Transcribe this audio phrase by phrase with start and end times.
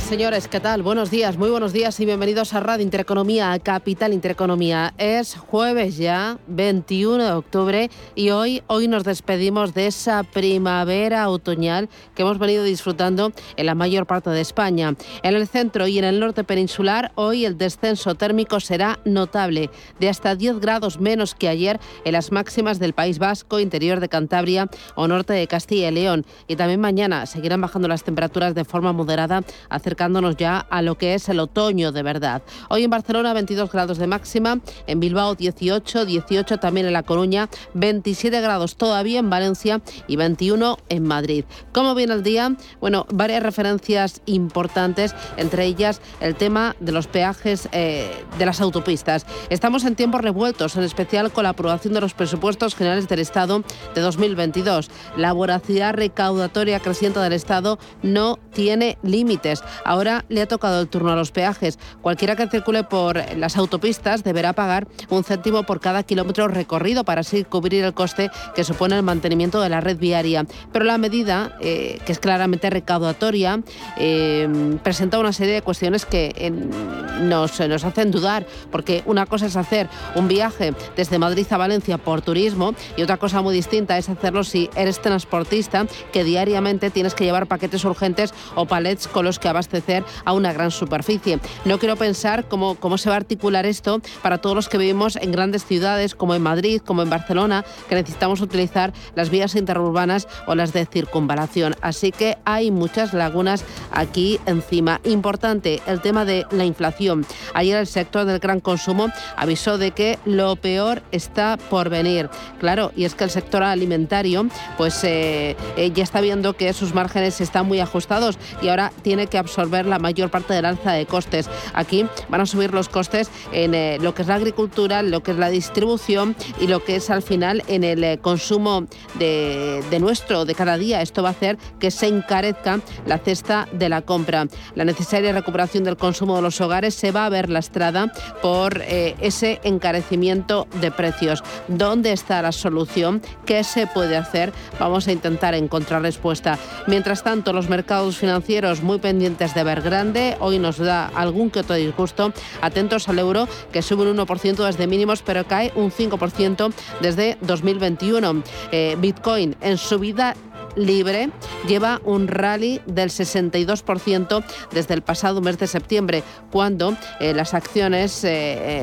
[0.00, 0.82] Señores, ¿qué tal?
[0.82, 4.92] Buenos días, muy buenos días y bienvenidos a Radio Intereconomía, Capital Intereconomía.
[4.98, 11.88] Es jueves ya, 21 de octubre, y hoy, hoy nos despedimos de esa primavera otoñal
[12.14, 14.94] que hemos venido disfrutando en la mayor parte de España.
[15.22, 20.08] En el centro y en el norte peninsular, hoy el descenso térmico será notable, de
[20.08, 24.68] hasta 10 grados menos que ayer en las máximas del País Vasco, interior de Cantabria
[24.94, 26.26] o norte de Castilla y León.
[26.48, 29.42] Y también mañana seguirán bajando las temperaturas de forma moderada
[29.86, 32.42] acercándonos ya a lo que es el otoño de verdad.
[32.70, 37.48] Hoy en Barcelona 22 grados de máxima, en Bilbao 18, 18 también en La Coruña,
[37.74, 41.44] 27 grados todavía en Valencia y 21 en Madrid.
[41.70, 42.56] ¿Cómo viene el día?
[42.80, 49.24] Bueno, varias referencias importantes, entre ellas el tema de los peajes eh, de las autopistas.
[49.50, 53.62] Estamos en tiempos revueltos, en especial con la aprobación de los presupuestos generales del Estado
[53.94, 54.90] de 2022.
[55.16, 59.62] La voracidad recaudatoria creciente del Estado no tiene límites.
[59.84, 61.78] Ahora le ha tocado el turno a los peajes.
[62.02, 67.20] Cualquiera que circule por las autopistas deberá pagar un céntimo por cada kilómetro recorrido para
[67.20, 70.46] así cubrir el coste que supone el mantenimiento de la red viaria.
[70.72, 73.60] Pero la medida, eh, que es claramente recaudatoria,
[73.96, 79.46] eh, presenta una serie de cuestiones que eh, nos, nos hacen dudar, porque una cosa
[79.46, 83.98] es hacer un viaje desde Madrid a Valencia por turismo y otra cosa muy distinta
[83.98, 89.24] es hacerlo si eres transportista que diariamente tienes que llevar paquetes urgentes o palets con
[89.24, 91.38] los que abastecer a una gran superficie.
[91.64, 95.16] No quiero pensar cómo, cómo se va a articular esto para todos los que vivimos
[95.16, 100.28] en grandes ciudades como en Madrid, como en Barcelona, que necesitamos utilizar las vías interurbanas
[100.46, 101.74] o las de circunvalación.
[101.80, 105.00] Así que hay muchas lagunas aquí encima.
[105.04, 107.26] Importante el tema de la inflación.
[107.54, 112.30] Ayer el sector del gran consumo avisó de que lo peor está por venir.
[112.60, 116.94] Claro, y es que el sector alimentario pues eh, eh, ya está viendo que sus
[116.94, 121.06] márgenes están muy ajustados y ahora tiene que absorber la mayor parte del alza de
[121.06, 121.48] costes.
[121.74, 125.32] Aquí van a subir los costes en eh, lo que es la agricultura, lo que
[125.32, 128.86] es la distribución y lo que es al final en el eh, consumo
[129.18, 131.02] de, de nuestro, de cada día.
[131.02, 134.46] Esto va a hacer que se encarezca la cesta de la compra.
[134.74, 138.12] La necesaria recuperación del consumo de los hogares se va a ver lastrada
[138.42, 141.42] por eh, ese encarecimiento de precios.
[141.68, 143.22] ¿Dónde está la solución?
[143.44, 144.52] ¿Qué se puede hacer?
[144.78, 146.58] Vamos a intentar encontrar respuesta.
[146.86, 150.36] Mientras tanto, los mercados financieros muy pendientes de Evergrande.
[150.40, 152.32] Hoy nos da algún que otro disgusto.
[152.62, 158.42] Atentos al euro, que sube un 1% desde mínimos, pero cae un 5% desde 2021.
[158.72, 160.34] Eh, Bitcoin en subida
[160.76, 161.30] libre
[161.66, 168.22] lleva un rally del 62% desde el pasado mes de septiembre, cuando eh, las acciones,
[168.24, 168.28] eh,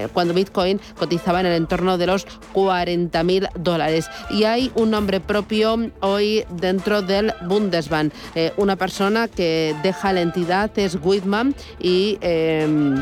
[0.03, 4.09] eh, cuando Bitcoin cotizaba en el entorno de los 40.000 dólares.
[4.29, 8.13] Y hay un nombre propio hoy dentro del Bundesbank,
[8.57, 12.95] una persona que deja la entidad es Whitman y em,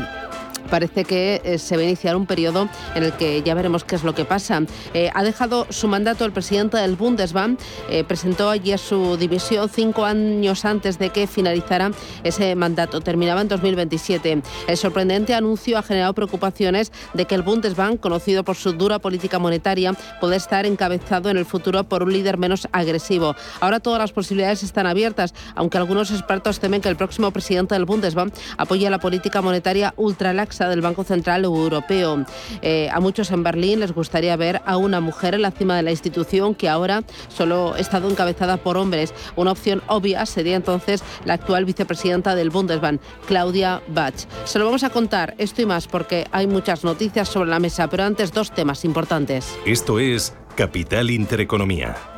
[0.72, 3.94] parece que eh, se va a iniciar un periodo en el que ya veremos qué
[3.94, 4.62] es lo que pasa.
[4.94, 7.60] Eh, ha dejado su mandato el presidente del Bundesbank,
[7.90, 11.90] eh, presentó ayer su división cinco años antes de que finalizara
[12.24, 14.42] ese mandato, terminaba en 2027.
[14.66, 19.38] El sorprendente anuncio ha generado preocupaciones de que el Bundesbank, conocido por su dura política
[19.38, 23.36] monetaria, puede estar encabezado en el futuro por un líder menos agresivo.
[23.60, 27.84] Ahora todas las posibilidades están abiertas, aunque algunos expertos temen que el próximo presidente del
[27.84, 32.24] Bundesbank apoye la política monetaria ultralaxa del Banco Central Europeo.
[32.62, 35.82] Eh, a muchos en Berlín les gustaría ver a una mujer en la cima de
[35.82, 39.14] la institución que ahora solo ha estado encabezada por hombres.
[39.36, 44.14] Una opción obvia sería entonces la actual vicepresidenta del Bundesbank, Claudia Bach.
[44.44, 47.88] Se lo vamos a contar esto y más porque hay muchas noticias sobre la mesa,
[47.88, 49.54] pero antes dos temas importantes.
[49.66, 52.11] Esto es Capital Intereconomía.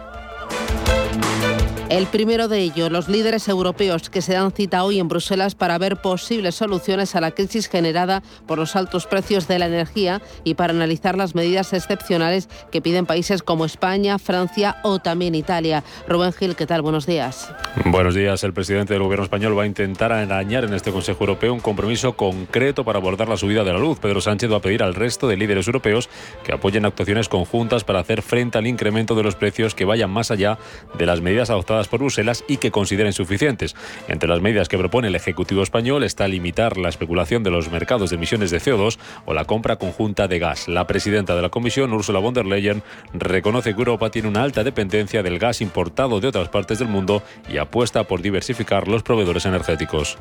[1.94, 5.78] El primero de ellos, los líderes europeos que se dan cita hoy en Bruselas para
[5.78, 10.54] ver posibles soluciones a la crisis generada por los altos precios de la energía y
[10.54, 15.84] para analizar las medidas excepcionales que piden países como España, Francia o también Italia.
[16.08, 16.82] Rubén Gil, ¿qué tal?
[16.82, 17.54] Buenos días.
[17.84, 18.42] Buenos días.
[18.42, 22.16] El presidente del gobierno español va a intentar arañar en este Consejo Europeo un compromiso
[22.16, 24.00] concreto para abordar la subida de la luz.
[24.00, 26.08] Pedro Sánchez va a pedir al resto de líderes europeos
[26.42, 30.32] que apoyen actuaciones conjuntas para hacer frente al incremento de los precios que vayan más
[30.32, 30.58] allá
[30.98, 33.74] de las medidas adoptadas por Bruselas y que considera insuficientes.
[34.08, 38.10] Entre las medidas que propone el Ejecutivo español está limitar la especulación de los mercados
[38.10, 40.68] de emisiones de CO2 o la compra conjunta de gas.
[40.68, 42.82] La presidenta de la Comisión, Ursula von der Leyen,
[43.12, 47.22] reconoce que Europa tiene una alta dependencia del gas importado de otras partes del mundo
[47.48, 50.18] y apuesta por diversificar los proveedores energéticos.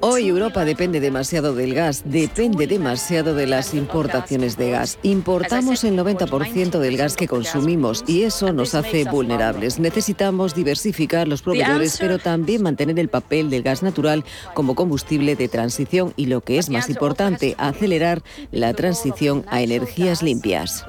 [0.00, 4.98] Hoy Europa depende demasiado del gas, depende demasiado de las importaciones de gas.
[5.02, 9.78] Importamos el 90% del gas que consumimos y eso nos hace vulnerables.
[9.78, 15.48] Necesitamos diversificar los proveedores, pero también mantener el papel del gas natural como combustible de
[15.48, 18.22] transición y, lo que es más importante, acelerar
[18.52, 20.84] la transición a energías limpias.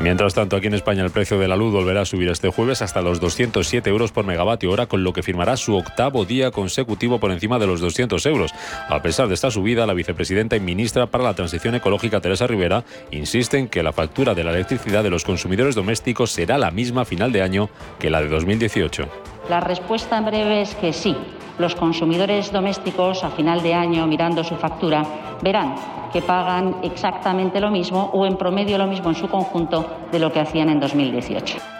[0.00, 2.82] Mientras tanto, aquí en España el precio de la luz volverá a subir este jueves
[2.82, 7.18] hasta los 207 euros por megavatio hora, con lo que firmará su octavo día consecutivo
[7.18, 8.52] por encima de los 200 euros.
[8.88, 12.84] A pesar de esta subida, la vicepresidenta y ministra para la Transición Ecológica, Teresa Rivera,
[13.10, 17.02] insiste en que la factura de la electricidad de los consumidores domésticos será la misma
[17.02, 17.68] a final de año
[17.98, 19.08] que la de 2018.
[19.48, 21.16] La respuesta en breve es que sí.
[21.58, 25.04] Los consumidores domésticos a final de año, mirando su factura,
[25.42, 25.74] verán
[26.12, 30.32] que pagan exactamente lo mismo o en promedio lo mismo en su conjunto de lo
[30.32, 31.77] que hacían en 2018.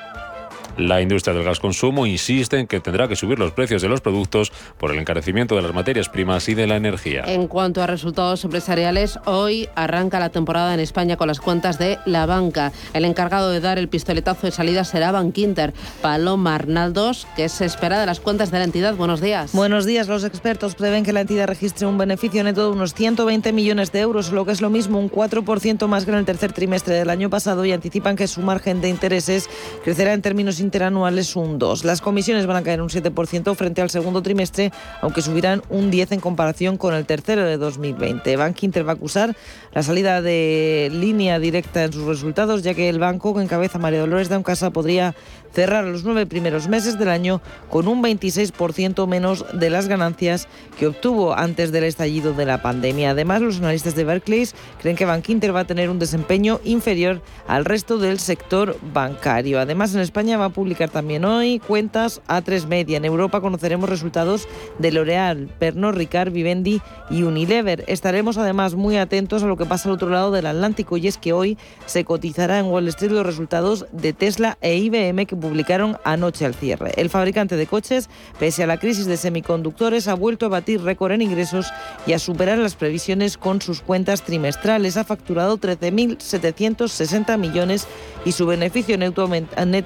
[0.78, 4.00] La industria del gas consumo insiste en que tendrá que subir los precios de los
[4.00, 7.24] productos por el encarecimiento de las materias primas y de la energía.
[7.26, 11.98] En cuanto a resultados empresariales, hoy arranca la temporada en España con las cuentas de
[12.06, 12.70] la banca.
[12.92, 15.74] El encargado de dar el pistoletazo de salida será Bankinter.
[16.00, 18.94] Paloma Arnaldos, que se espera de las cuentas de la entidad.
[18.94, 19.50] Buenos días.
[19.54, 20.06] Buenos días.
[20.06, 23.98] Los expertos prevén que la entidad registre un beneficio neto de unos 120 millones de
[23.98, 27.10] euros, lo que es lo mismo un 4% más que en el tercer trimestre del
[27.10, 29.50] año pasado y anticipan que su margen de intereses
[29.82, 31.84] crecerá en términos interanuales un 2.
[31.84, 34.70] Las comisiones van a caer un 7% frente al segundo trimestre,
[35.00, 38.36] aunque subirán un 10 en comparación con el tercero de 2020.
[38.36, 39.34] Bank Inter va a acusar
[39.72, 44.00] la salida de línea directa en sus resultados, ya que el banco que encabeza María
[44.00, 45.14] Dolores de Casa podría
[45.52, 47.40] cerrar los nueve primeros meses del año
[47.70, 50.48] con un 26% menos de las ganancias
[50.78, 53.10] que obtuvo antes del estallido de la pandemia.
[53.10, 57.64] Además, los analistas de Barclays creen que Bankinter va a tener un desempeño inferior al
[57.64, 59.60] resto del sector bancario.
[59.60, 62.96] Además, en España va a publicar también hoy cuentas A3 Media.
[62.96, 64.48] En Europa conoceremos resultados
[64.78, 66.80] de L'Oreal, Pernod Ricard, Vivendi
[67.10, 67.84] y Unilever.
[67.86, 71.18] Estaremos además muy atentos a lo que pasa al otro lado del Atlántico y es
[71.18, 76.44] que hoy se cotizará en Wall Street los resultados de Tesla e IBM publicaron anoche
[76.44, 76.92] al cierre.
[76.96, 81.12] El fabricante de coches, pese a la crisis de semiconductores, ha vuelto a batir récord
[81.12, 81.66] en ingresos
[82.06, 84.96] y a superar las previsiones con sus cuentas trimestrales.
[84.96, 87.86] Ha facturado 13.760 millones
[88.24, 89.22] y su beneficio neto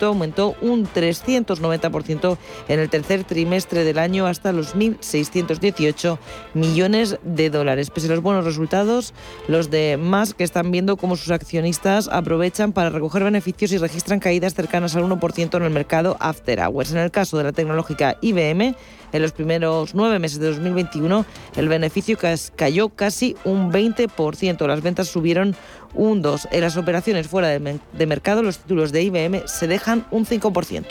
[0.06, 2.38] aumentó un 390%
[2.68, 6.18] en el tercer trimestre del año hasta los 1.618
[6.54, 7.90] millones de dólares.
[7.90, 9.14] Pese a los buenos resultados,
[9.48, 9.98] los de
[10.36, 15.04] que están viendo cómo sus accionistas aprovechan para recoger beneficios y registran caídas cercanas al
[15.04, 16.92] 1% en el mercado after hours.
[16.92, 18.74] En el caso de la tecnológica IBM,
[19.12, 22.18] en los primeros nueve meses de 2021, el beneficio
[22.56, 24.66] cayó casi un 20%.
[24.66, 25.54] Las ventas subieron
[25.94, 26.48] un 2%.
[26.50, 30.84] En las operaciones fuera de mercado, los títulos de IBM se dejan un 5%.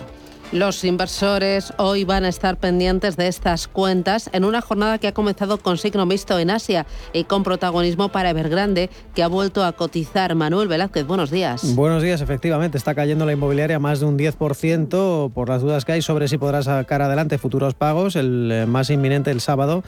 [0.52, 5.14] Los inversores hoy van a estar pendientes de estas cuentas en una jornada que ha
[5.14, 9.72] comenzado con signo mixto en Asia y con protagonismo para Evergrande, que ha vuelto a
[9.72, 10.36] cotizar.
[10.36, 11.74] Manuel Velázquez, buenos días.
[11.74, 12.78] Buenos días, efectivamente.
[12.78, 16.38] Está cayendo la inmobiliaria más de un 10% por las dudas que hay sobre si
[16.38, 19.86] podrá sacar adelante futuros pagos, el eh, más inminente el sábado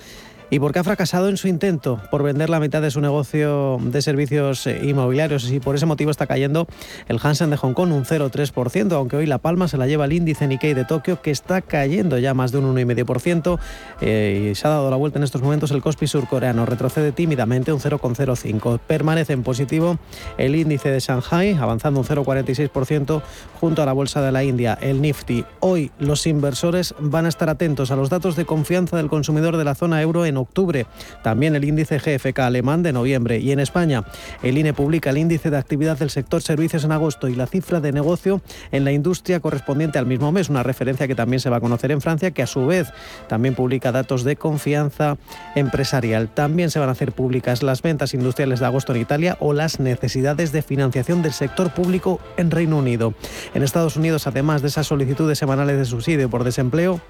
[0.54, 4.04] y porque ha fracasado en su intento por vender la mitad de su negocio de
[4.04, 6.68] servicios inmobiliarios y por ese motivo está cayendo
[7.08, 10.14] el Hansen de Hong Kong un 0,3%, aunque hoy La Palma se la lleva el
[10.14, 13.58] índice Nikkei de Tokio que está cayendo ya más de un 1,5%
[14.02, 17.74] eh, y se ha dado la vuelta en estos momentos el Kospi surcoreano, retrocede tímidamente
[17.74, 18.80] un 0,05%.
[18.80, 19.98] Permanece en positivo
[20.38, 23.24] el índice de Shanghai avanzando un 0,46%
[23.60, 25.46] junto a la bolsa de la India, el Nifty.
[25.62, 29.64] Hoy los inversores van a estar atentos a los datos de confianza del consumidor de
[29.64, 30.86] la zona euro en octubre.
[31.24, 33.40] También el índice GFK alemán de noviembre.
[33.40, 34.04] Y en España,
[34.42, 37.80] el INE publica el índice de actividad del sector servicios en agosto y la cifra
[37.80, 41.58] de negocio en la industria correspondiente al mismo mes, una referencia que también se va
[41.58, 42.90] a conocer en Francia, que a su vez
[43.28, 45.18] también publica datos de confianza
[45.56, 46.30] empresarial.
[46.30, 49.80] También se van a hacer públicas las ventas industriales de agosto en Italia o las
[49.80, 53.14] necesidades de financiación del sector público en Reino Unido.
[53.54, 57.02] En Estados Unidos, además de esas solicitudes semanales de subsidio por desempleo,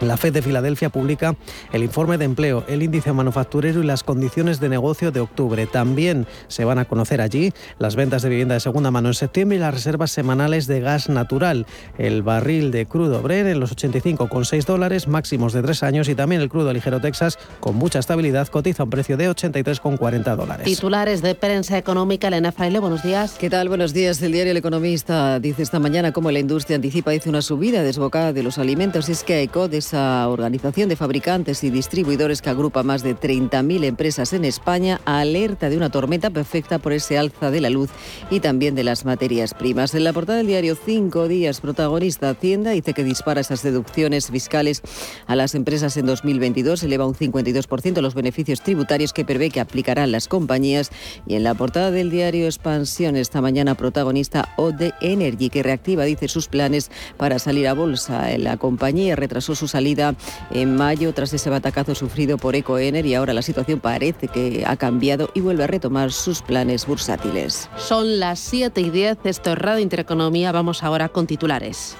[0.00, 1.34] La FED de Filadelfia publica
[1.72, 5.66] el informe de empleo, el índice manufacturero y las condiciones de negocio de octubre.
[5.66, 9.56] También se van a conocer allí las ventas de vivienda de segunda mano en septiembre
[9.56, 11.66] y las reservas semanales de gas natural.
[11.98, 16.42] El barril de crudo Bren en los 85,6 dólares, máximos de tres años, y también
[16.42, 20.64] el crudo ligero Texas con mucha estabilidad cotiza a un precio de 83,40 dólares.
[20.64, 23.36] Titulares de prensa económica, Elena Fraile, buenos días.
[23.38, 23.68] ¿Qué tal?
[23.68, 24.22] Buenos días.
[24.22, 28.32] El diario El Economista dice esta mañana cómo la industria anticipa dice una subida desbocada
[28.32, 29.08] de los alimentos.
[29.08, 34.34] Es que ECODES esa organización de fabricantes y distribuidores que agrupa más de 30.000 empresas
[34.34, 37.88] en España, alerta de una tormenta perfecta por ese alza de la luz
[38.30, 39.94] y también de las materias primas.
[39.94, 44.82] En la portada del diario Cinco Días, protagonista Hacienda dice que dispara esas deducciones fiscales
[45.26, 50.12] a las empresas en 2022, eleva un 52% los beneficios tributarios que prevé que aplicarán
[50.12, 50.90] las compañías.
[51.26, 56.28] Y en la portada del diario Expansión, esta mañana protagonista ODE Energy, que reactiva, dice,
[56.28, 58.36] sus planes para salir a bolsa.
[58.36, 60.16] La compañía retrasó sus salida
[60.50, 64.76] en mayo tras ese batacazo sufrido por Ecoener y ahora la situación parece que ha
[64.76, 67.70] cambiado y vuelve a retomar sus planes bursátiles.
[67.76, 71.96] Son las 7 y 10, esto es Radio Intereconomía, vamos ahora con titulares.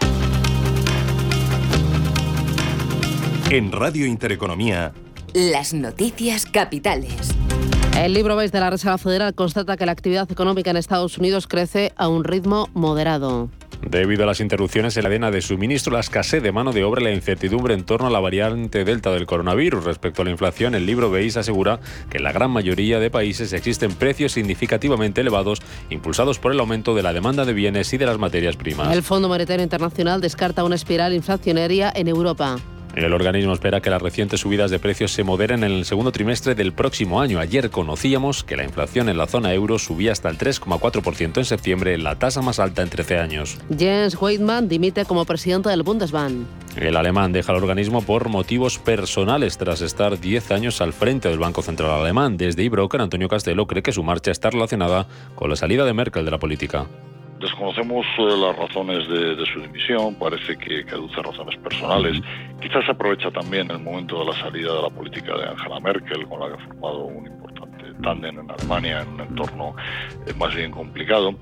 [3.48, 4.92] En Radio Intereconomía,
[5.32, 7.32] las noticias capitales.
[7.98, 11.48] El libro BES de la Reserva Federal constata que la actividad económica en Estados Unidos
[11.48, 13.50] crece a un ritmo moderado.
[13.82, 17.00] Debido a las interrupciones en la cadena de suministro, la escasez de mano de obra
[17.00, 20.76] y la incertidumbre en torno a la variante Delta del coronavirus respecto a la inflación,
[20.76, 25.58] el libro BEIS asegura que en la gran mayoría de países existen precios significativamente elevados
[25.90, 28.92] impulsados por el aumento de la demanda de bienes y de las materias primas.
[28.92, 32.58] El Fondo Monetario Internacional descarta una espiral inflacionaria en Europa.
[32.94, 36.54] El organismo espera que las recientes subidas de precios se moderen en el segundo trimestre
[36.54, 37.38] del próximo año.
[37.38, 41.96] Ayer conocíamos que la inflación en la zona euro subía hasta el 3,4% en septiembre,
[41.98, 43.58] la tasa más alta en 13 años.
[43.76, 46.46] Jens Weidmann dimite como presidente del Bundesbank.
[46.76, 51.38] El alemán deja el organismo por motivos personales tras estar 10 años al frente del
[51.38, 52.36] Banco Central Alemán.
[52.36, 56.24] Desde Ibroker, Antonio Castelo cree que su marcha está relacionada con la salida de Merkel
[56.24, 56.86] de la política.
[57.40, 62.20] Desconocemos eh, las razones de, su dimisión, parece que, que aduce razones personales.
[62.60, 66.40] Quizás aprovecha también el momento de la salida de la política de Angela Merkel, con
[66.40, 69.76] la que ha formado un importante tándem en Alemania en un entorno
[70.26, 71.34] eh, más bien complicado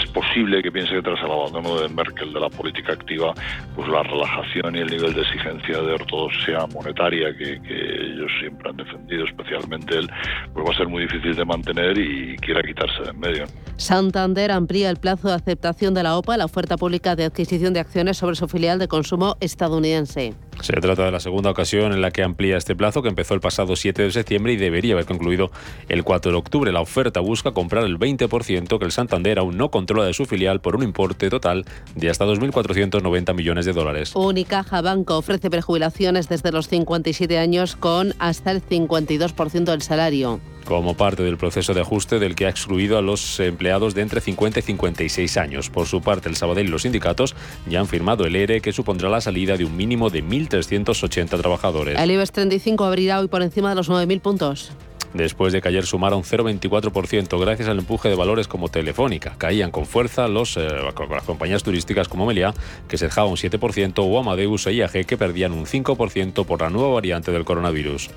[0.00, 3.34] es posible que piense que tras el abandono de Merkel de la política activa,
[3.74, 8.76] pues la relajación y el nivel de exigencia de ortodoxia monetaria que, ellos siempre han
[8.76, 10.10] defendido, especialmente él,
[10.52, 13.44] pues va a ser muy difícil de mantener y quiera quitarse de en medio.
[13.76, 17.80] Santander amplía el plazo de aceptación de la OPA, la oferta pública de adquisición de
[17.80, 20.34] acciones sobre su filial de consumo estadounidense.
[20.60, 23.40] Se trata de la segunda ocasión en la que amplía este plazo, que empezó el
[23.40, 25.50] pasado 7 de septiembre y debería haber concluido
[25.88, 26.72] el 4 de octubre.
[26.72, 30.60] La oferta busca comprar el 20% que el Santander aún no controla de su filial
[30.60, 34.12] por un importe total de hasta 2.490 millones de dólares.
[34.14, 40.94] Unicaja Banco ofrece prejubilaciones desde los 57 años con hasta el 52% del salario como
[40.96, 44.60] parte del proceso de ajuste del que ha excluido a los empleados de entre 50
[44.60, 45.70] y 56 años.
[45.70, 47.34] Por su parte, el Sabadell y los sindicatos
[47.68, 51.98] ya han firmado el ERE que supondrá la salida de un mínimo de 1.380 trabajadores.
[51.98, 54.72] El IBEX 35 abrirá hoy por encima de los 9.000 puntos
[55.14, 59.34] después de que ayer sumara un 0,24% gracias al empuje de valores como Telefónica.
[59.38, 60.68] Caían con fuerza los, eh,
[61.10, 62.54] las compañías turísticas como Meliá,
[62.88, 66.70] que se dejaba un 7%, o Amadeus e IAG, que perdían un 5% por la
[66.70, 68.10] nueva variante del coronavirus.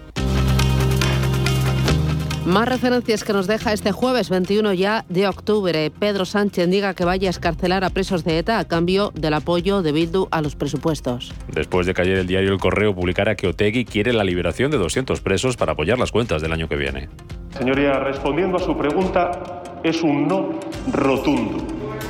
[2.46, 5.90] Más referencias que nos deja este jueves 21 ya de octubre.
[5.90, 9.82] Pedro Sánchez diga que vaya a escarcelar a presos de ETA a cambio del apoyo
[9.82, 11.34] de Bildu a los presupuestos.
[11.52, 14.78] Después de que ayer el diario El Correo publicara que Otegui quiere la liberación de
[14.78, 17.10] 200 presos para apoyar las cuentas del año que viene.
[17.58, 20.60] Señoría, respondiendo a su pregunta, es un no
[20.94, 21.66] rotundo.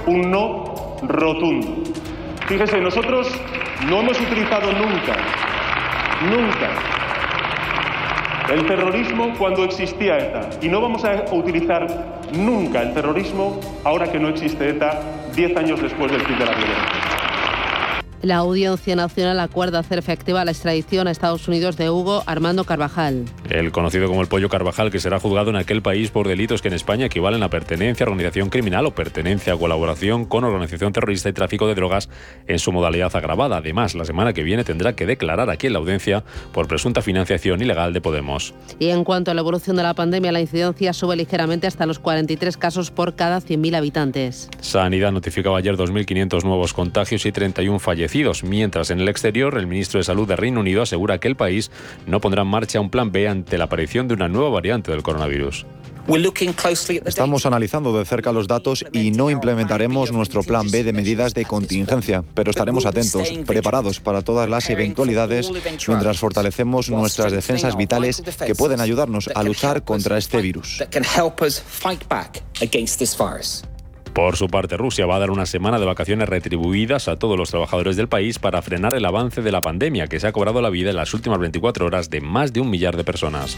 [0.06, 1.82] Un no rotundo.
[2.46, 3.30] Fíjese, nosotros
[3.88, 5.16] no hemos utilizado nunca,
[6.30, 7.05] nunca
[8.50, 10.50] el terrorismo cuando existía ETA.
[10.62, 11.88] Y no vamos a utilizar
[12.34, 15.02] nunca el terrorismo ahora que no existe ETA,
[15.36, 17.35] diez años después del fin de la violencia.
[18.26, 23.26] La Audiencia Nacional acuerda hacer efectiva la extradición a Estados Unidos de Hugo Armando Carvajal.
[23.52, 26.70] El conocido como el Pollo Carvajal, que será juzgado en aquel país por delitos que
[26.70, 31.30] en España equivalen a pertenencia a organización criminal o pertenencia a colaboración con organización terrorista
[31.30, 32.10] y tráfico de drogas
[32.48, 33.58] en su modalidad agravada.
[33.58, 37.62] Además, la semana que viene tendrá que declarar aquí en la audiencia por presunta financiación
[37.62, 38.56] ilegal de Podemos.
[38.80, 42.00] Y en cuanto a la evolución de la pandemia, la incidencia sube ligeramente hasta los
[42.00, 44.50] 43 casos por cada 100.000 habitantes.
[44.62, 50.00] Sanidad notificaba ayer 2.500 nuevos contagios y 31 fallecidos mientras en el exterior el ministro
[50.00, 51.70] de Salud de Reino Unido asegura que el país
[52.08, 55.04] no pondrá en marcha un plan B ante la aparición de una nueva variante del
[55.04, 55.66] coronavirus.
[57.06, 61.44] Estamos analizando de cerca los datos y no implementaremos nuestro plan B de medidas de
[61.44, 65.52] contingencia, pero estaremos atentos, preparados para todas las eventualidades
[65.88, 70.84] mientras fortalecemos nuestras defensas vitales que pueden ayudarnos a luchar contra este virus.
[74.16, 77.50] Por su parte, Rusia va a dar una semana de vacaciones retribuidas a todos los
[77.50, 80.70] trabajadores del país para frenar el avance de la pandemia que se ha cobrado la
[80.70, 83.58] vida en las últimas 24 horas de más de un millar de personas.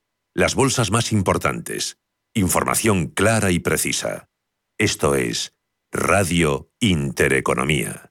[0.33, 1.97] Las bolsas más importantes.
[2.33, 4.29] Información clara y precisa.
[4.77, 5.57] Esto es
[5.91, 8.10] Radio Intereconomía.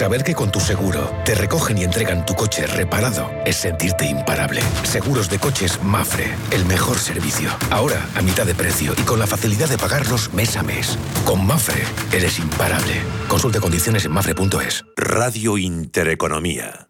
[0.00, 4.62] Saber que con tu seguro te recogen y entregan tu coche reparado es sentirte imparable.
[4.82, 7.50] Seguros de coches Mafre, el mejor servicio.
[7.70, 10.96] Ahora a mitad de precio y con la facilidad de pagarlos mes a mes.
[11.26, 11.82] Con Mafre
[12.12, 12.94] eres imparable.
[13.28, 14.86] Consulte condiciones en mafre.es.
[14.96, 16.89] Radio Intereconomía.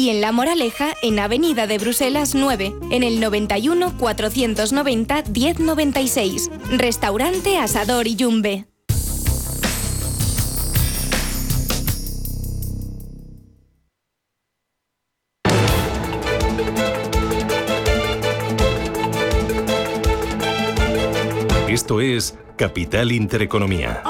[0.01, 6.49] y en La Moraleja, en Avenida de Bruselas 9, en el 91 490 1096.
[6.71, 8.65] Restaurante Asador y Yumbe.
[21.69, 24.01] Esto es Capital Intereconomía.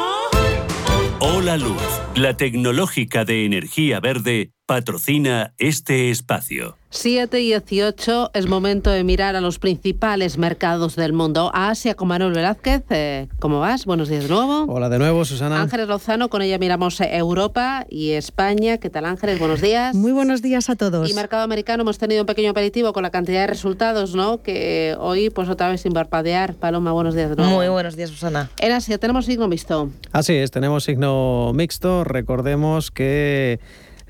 [1.20, 1.82] Hola Luz,
[2.16, 6.78] la tecnológica de energía verde patrocina este espacio.
[6.92, 11.52] 7 y 18 es momento de mirar a los principales mercados del mundo.
[11.54, 12.84] A Asia con Manuel Velázquez.
[12.90, 13.86] Eh, ¿Cómo vas?
[13.86, 14.66] Buenos días de nuevo.
[14.74, 15.62] Hola de nuevo, Susana.
[15.62, 18.78] Ángeles Lozano, con ella miramos Europa y España.
[18.78, 19.40] ¿Qué tal Ángeles?
[19.40, 19.94] Buenos días.
[19.94, 21.10] Muy buenos días a todos.
[21.10, 24.42] Y mercado americano hemos tenido un pequeño aperitivo con la cantidad de resultados, ¿no?
[24.42, 26.56] Que hoy pues otra vez sin parpadear.
[26.56, 27.56] Paloma, buenos días de nuevo.
[27.56, 28.50] Muy buenos días, Susana.
[28.60, 29.90] En Asia tenemos signo mixto.
[30.14, 32.06] Así es, tenemos signo mixto.
[32.06, 33.60] Recordemos que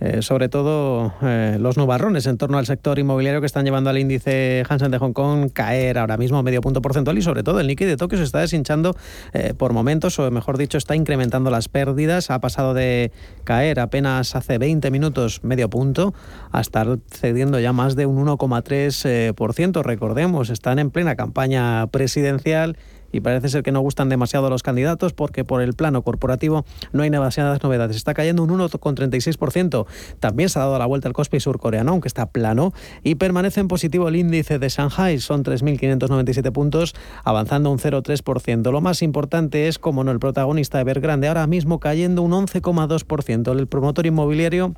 [0.04, 4.00] eh, sobre todo eh, los nubarrones en torno al sector inmobiliario que están llevando al
[4.00, 7.68] índice Hansen de Hong Kong caer ahora mismo medio punto porcentual y sobre todo el
[7.68, 8.96] Nikkei de Tokio se está deshinchando
[9.34, 12.32] eh, por momentos o mejor dicho está incrementando las pérdidas.
[12.32, 13.12] Ha pasado de
[13.44, 16.16] caer apenas hace 20 minutos medio punto
[16.52, 19.84] a estar cediendo ya más de un 1,3%.
[19.84, 22.76] Recordemos, están en plena campaña presidencial
[23.12, 27.04] y parece ser que no gustan demasiado los candidatos porque por el plano corporativo no
[27.04, 27.95] hay demasiadas novedades.
[27.95, 29.86] Está cayendo un 1,36%.
[30.19, 33.67] También se ha dado la vuelta al Kospi surcoreano, aunque está plano, y permanece en
[33.67, 35.19] positivo el índice de Shanghai.
[35.19, 38.71] Son 3.597 puntos, avanzando un 0,3%.
[38.71, 43.52] Lo más importante es, como no, el protagonista de Evergrande, ahora mismo cayendo un 11,2%.
[43.52, 44.74] El promotor inmobiliario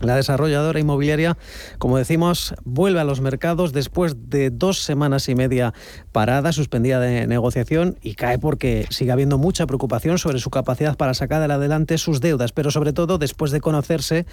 [0.00, 1.36] la desarrolladora inmobiliaria,
[1.78, 5.74] como decimos, vuelve a los mercados después de dos semanas y media
[6.12, 11.14] parada, suspendida de negociación y cae porque sigue habiendo mucha preocupación sobre su capacidad para
[11.14, 14.26] sacar adelante sus deudas, pero sobre todo después de conocerse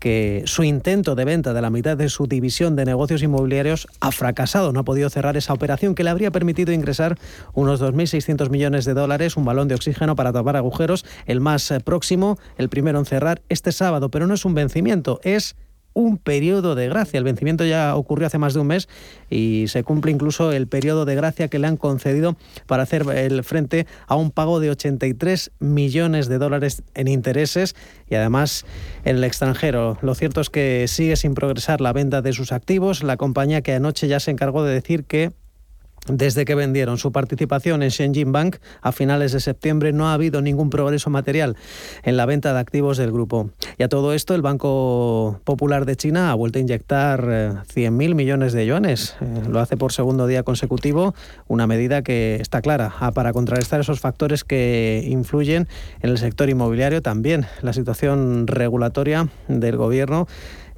[0.00, 4.10] que su intento de venta de la mitad de su división de negocios inmobiliarios ha
[4.10, 4.72] fracasado.
[4.72, 7.18] No ha podido cerrar esa operación que le habría permitido ingresar
[7.52, 11.80] unos 2.600 millones de dólares, un balón de oxígeno para tapar agujeros, el más eh,
[11.80, 14.10] próximo, el primero en cerrar este sábado.
[14.10, 15.54] Pero no es un vencimiento, es
[15.92, 17.18] un periodo de gracia.
[17.18, 18.88] El vencimiento ya ocurrió hace más de un mes
[19.28, 23.42] y se cumple incluso el periodo de gracia que le han concedido para hacer el
[23.44, 27.74] frente a un pago de 83 millones de dólares en intereses
[28.08, 28.64] y además
[29.04, 29.98] en el extranjero.
[30.02, 33.02] Lo cierto es que sigue sin progresar la venta de sus activos.
[33.02, 35.32] La compañía que anoche ya se encargó de decir que
[36.06, 40.40] desde que vendieron su participación en Shenzhen Bank a finales de septiembre no ha habido
[40.40, 41.56] ningún progreso material
[42.02, 43.50] en la venta de activos del grupo.
[43.78, 48.14] Y a todo esto el Banco Popular de China ha vuelto a inyectar 100.000 eh,
[48.14, 49.16] millones de yuanes.
[49.20, 51.14] Eh, lo hace por segundo día consecutivo,
[51.48, 55.68] una medida que está clara ah, para contrarrestar esos factores que influyen
[56.00, 60.26] en el sector inmobiliario, también la situación regulatoria del gobierno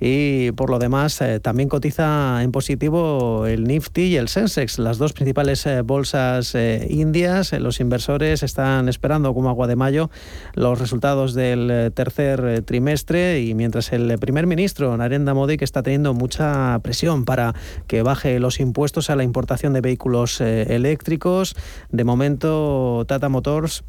[0.05, 4.99] y por lo demás eh, también cotiza en positivo el Nifty y el Sensex, las
[4.99, 7.53] dos principales eh, bolsas eh, indias.
[7.53, 10.11] Los inversores están esperando como agua de mayo
[10.55, 16.15] los resultados del tercer trimestre y mientras el primer ministro Narendra Modi que está teniendo
[16.15, 17.55] mucha presión para
[17.87, 21.55] que baje los impuestos a la importación de vehículos eléctricos,
[21.93, 23.85] de momento Tata Motors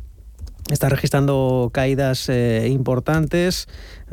[0.69, 3.67] está registrando caídas importantes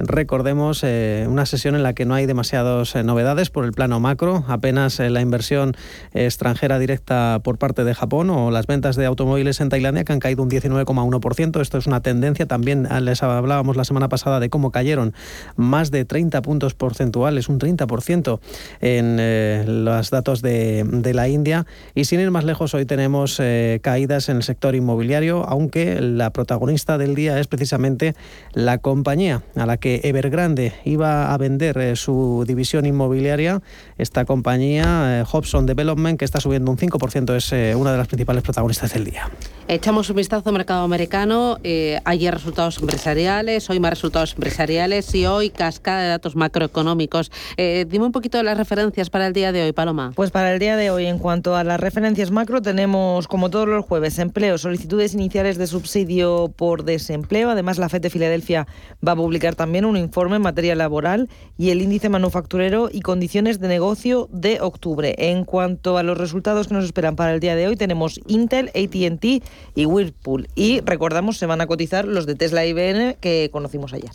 [0.07, 4.01] recordemos, eh, una sesión en la que no hay demasiadas eh, novedades por el plano
[4.01, 5.75] macro, apenas eh, la inversión
[6.15, 10.21] extranjera directa por parte de Japón o las ventas de automóviles en Tailandia que han
[10.21, 11.61] caído un 19,1%.
[11.61, 15.15] Esto es una tendencia, también les hablábamos la semana pasada de cómo cayeron
[15.57, 18.41] más de 30 puntos porcentuales, un 30%
[18.81, 21.67] en los datos de, de, la India.
[21.95, 23.41] Y sin ir más lejos, hoy tenemos
[23.83, 28.15] caídas en el sector inmobiliario, aunque la protagonista del día es precisamente
[28.53, 33.63] la compañía a la que Evergrande iba a vender eh, su división inmobiliaria,
[33.99, 38.07] esta compañía, eh, Hobson Development, que está subiendo un 5%, es eh, una de las
[38.07, 39.31] principales protagonistas del día.
[39.69, 41.59] Echamos un vistazo al mercado americano.
[42.05, 47.31] ayer resultados empresariales, hoy más resultados empresariales y hoy cascada de datos macroeconómicos.
[47.57, 50.13] dime un poquito de las referencias para el día de hoy, Paloma.
[50.17, 53.69] Pues para el día de hoy, en cuanto a las referencias macro, tenemos, como todos
[53.69, 57.51] los jueves, empleo, solicitudes iniciales de subsidio por desempleo.
[57.51, 58.67] Además, la FED de Filadelfia
[59.07, 63.61] va a publicar también un informe en materia laboral y el índice manufacturero y condiciones
[63.61, 65.15] de negocio de octubre.
[65.19, 68.69] En cuanto a los resultados que nos esperan para el día de hoy, tenemos Intel,
[68.69, 70.49] ATT y Whirlpool.
[70.55, 74.11] Y recordamos, se van a cotizar los de Tesla y IBM que conocimos ayer.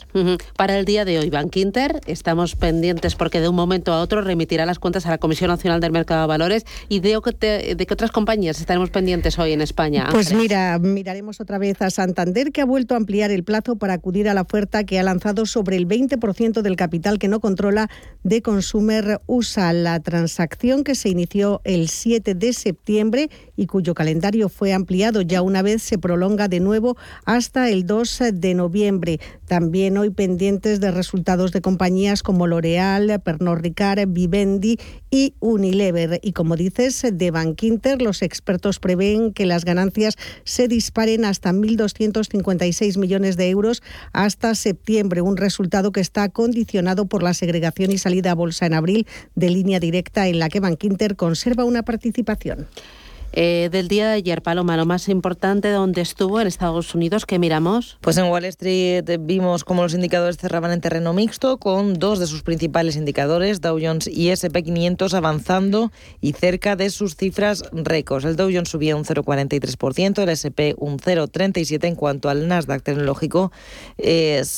[0.57, 4.21] Para el día de hoy, Bank Inter, estamos pendientes porque de un momento a otro
[4.21, 6.65] remitirá las cuentas a la Comisión Nacional del Mercado de Valores.
[6.89, 7.19] ¿Y de,
[7.75, 10.07] de qué otras compañías estaremos pendientes hoy en España?
[10.11, 13.93] Pues mira, miraremos otra vez a Santander, que ha vuelto a ampliar el plazo para
[13.93, 17.89] acudir a la oferta que ha lanzado sobre el 20% del capital que no controla
[18.23, 19.73] de Consumer USA.
[19.73, 25.41] La transacción que se inició el 7 de septiembre y cuyo calendario fue ampliado ya
[25.41, 29.19] una vez se prolonga de nuevo hasta el 2 de noviembre.
[29.47, 34.77] También hoy pendientes de resultados de compañías como L'Oreal, Pernod Ricard, Vivendi
[35.09, 36.19] y Unilever.
[36.23, 42.97] Y como dices, de Bankinter, los expertos prevén que las ganancias se disparen hasta 1.256
[42.97, 48.31] millones de euros hasta septiembre, un resultado que está condicionado por la segregación y salida
[48.31, 52.67] a bolsa en abril de línea directa en la que Bankinter conserva una participación.
[53.37, 57.25] Eh, del día de ayer, Paloma, lo más importante, ¿dónde estuvo en Estados Unidos?
[57.25, 57.97] ¿Qué miramos?
[57.99, 62.27] Pues en Wall Street vimos cómo los indicadores cerraban en terreno mixto, con dos de
[62.27, 68.23] sus principales indicadores, Dow Jones y SP500, avanzando y cerca de sus cifras récords.
[68.23, 71.83] El Dow Jones subía un 0,43%, el SP un 0,37%.
[71.83, 73.51] En cuanto al Nasdaq tecnológico,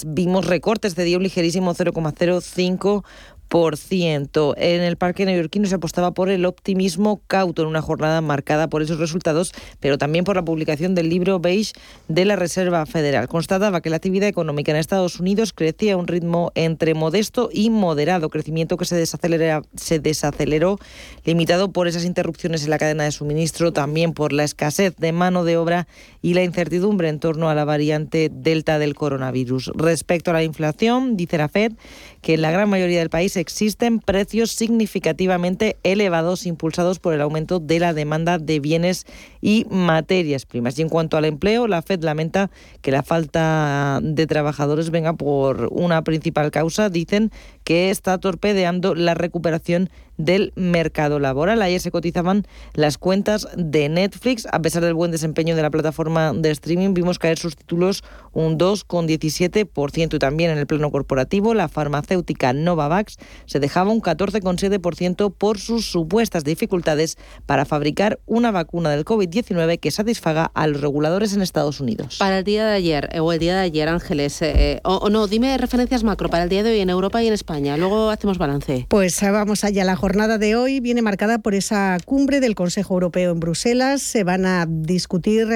[0.06, 3.04] vimos recortes de día un ligerísimo 0,05%.
[3.50, 8.82] En el parque neoyorquino se apostaba por el optimismo cauto en una jornada marcada por
[8.82, 11.74] esos resultados, pero también por la publicación del libro Beige
[12.08, 13.28] de la Reserva Federal.
[13.28, 17.70] Constataba que la actividad económica en Estados Unidos crecía a un ritmo entre modesto y
[17.70, 20.80] moderado, crecimiento que se, se desaceleró,
[21.24, 25.44] limitado por esas interrupciones en la cadena de suministro, también por la escasez de mano
[25.44, 25.88] de obra
[26.22, 29.72] y la incertidumbre en torno a la variante Delta del coronavirus.
[29.76, 31.74] Respecto a la inflación, dice la Fed
[32.22, 37.60] que en la gran mayoría del país existen precios significativamente elevados impulsados por el aumento
[37.60, 39.06] de la demanda de bienes
[39.42, 40.78] y materias primas.
[40.78, 42.50] Y en cuanto al empleo, la Fed lamenta
[42.82, 46.90] que la falta de trabajadores venga por una principal causa.
[46.90, 47.32] Dicen
[47.64, 51.62] que está torpedeando la recuperación del mercado laboral.
[51.62, 54.48] Ayer se cotizaban las cuentas de Netflix.
[54.52, 58.04] A pesar del buen desempeño de la plataforma de streaming, vimos caer sus títulos
[58.34, 60.16] un 2,17%.
[60.16, 65.90] Y también en el plano corporativo, la farmacéutica Novavax se dejaba un 14,7% por sus
[65.90, 71.80] supuestas dificultades para fabricar una vacuna del COVID-19 que satisfaga a los reguladores en Estados
[71.80, 72.18] Unidos.
[72.20, 75.28] Para el día de ayer, eh, o el día de ayer, Ángeles, eh, o, no,
[75.28, 77.78] dime referencias macro para el día de hoy en Europa y en España.
[77.78, 78.86] Luego hacemos balance.
[78.90, 79.84] Pues eh, vamos allá.
[79.84, 84.02] La jornada de hoy viene marcada por esa cumbre del Consejo Europeo en Bruselas.
[84.02, 85.50] Se van a discutir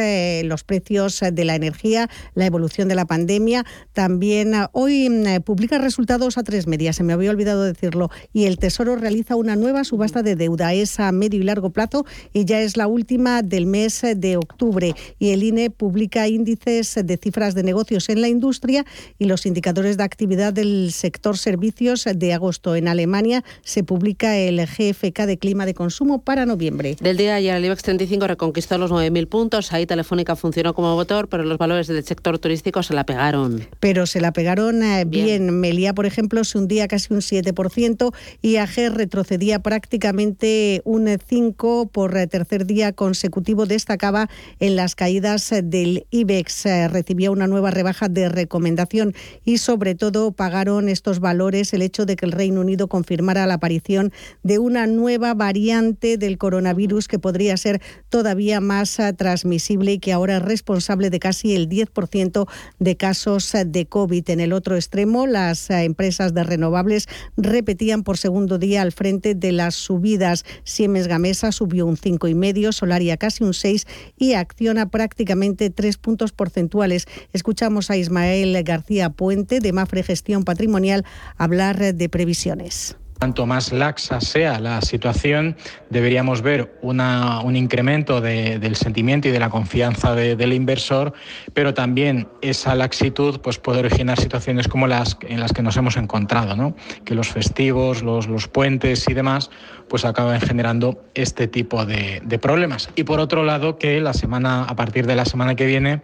[0.44, 3.66] los precios de la energía, la evolución de la pandemia.
[3.94, 5.10] También hoy
[5.46, 9.56] publica resultados a tres medias, se me había olvidado decirlo, y el Tesoro realiza una
[9.56, 10.74] nueva subasta de deuda.
[10.74, 14.94] Es a medio y largo plazo y ya es la última del mes de octubre.
[15.18, 18.86] Y el INE publica índices de cifras de negocios en la industria
[19.18, 22.76] y los indicadores de actividad del sector servicios de agosto.
[22.76, 26.96] En Alemania se publica el GFK de clima de consumo para noviembre.
[27.00, 29.74] Del día de ayer el IBEX 35 reconquistó los 9.000 puntos.
[29.74, 33.68] Ahí Telefónica funcionó como motor, pero los valores del sector turístico se la pegaron.
[33.80, 35.26] Pero se la pegaron eh, bien.
[35.26, 35.60] bien.
[35.60, 42.14] Melía, por ejemplo, se hundía casi un 7% y AG retrocedía prácticamente un 5% por
[42.28, 43.66] tercer día consecutivo.
[43.66, 46.66] Destacaba en las caídas del IBEX.
[46.66, 49.14] Eh, recibía una nueva rebaja de recomendación
[49.46, 53.56] y sobre todo pagaron estos valores el hecho de que el Reino Unido confirmara la
[53.56, 54.12] aparición
[54.44, 60.14] de una nueva variante del coronavirus que podría ser todavía más eh, transmisible y que
[60.14, 62.48] ahora es responsable de casi el 10%
[62.80, 64.30] de casos eh, de COVID.
[64.30, 69.52] En el otro extremo, las empresas de renovables repetían por segundo día al frente de
[69.52, 70.46] las subidas.
[70.64, 73.86] Siemens Gamesa subió un 5,5, Solaria casi un 6
[74.18, 77.08] y Acciona prácticamente 3 puntos porcentuales.
[77.34, 81.06] Escuchamos a Ismael García Puente de Mafre Gestión Patrimonial
[81.38, 82.96] hablar de previsiones.
[83.22, 85.56] Cuanto más laxa sea la situación,
[85.92, 91.14] deberíamos ver un incremento del sentimiento y de la confianza del inversor,
[91.54, 95.98] pero también esa laxitud pues, puede originar situaciones como las en las que nos hemos
[95.98, 96.76] encontrado, ¿no?
[97.06, 99.52] que los festivos, los, los puentes y demás
[99.88, 102.90] pues acaban generando este tipo de, de problemas.
[102.96, 106.02] Y por otro lado, que la semana, a partir de la semana que viene,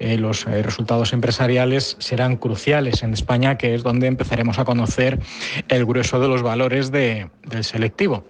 [0.00, 5.20] eh, los eh, resultados empresariales serán cruciales en España, que es donde empezaremos a conocer
[5.68, 8.24] el grueso de los valores del selectivo.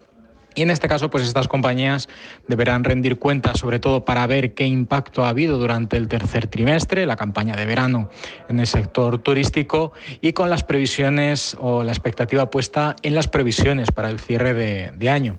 [0.57, 2.09] Y en este caso, pues estas compañías
[2.49, 7.07] deberán rendir cuentas, sobre todo para ver qué impacto ha habido durante el tercer trimestre,
[7.07, 8.11] la campaña de verano
[8.49, 13.93] en el sector turístico y con las previsiones o la expectativa puesta en las previsiones
[13.93, 15.39] para el cierre de año.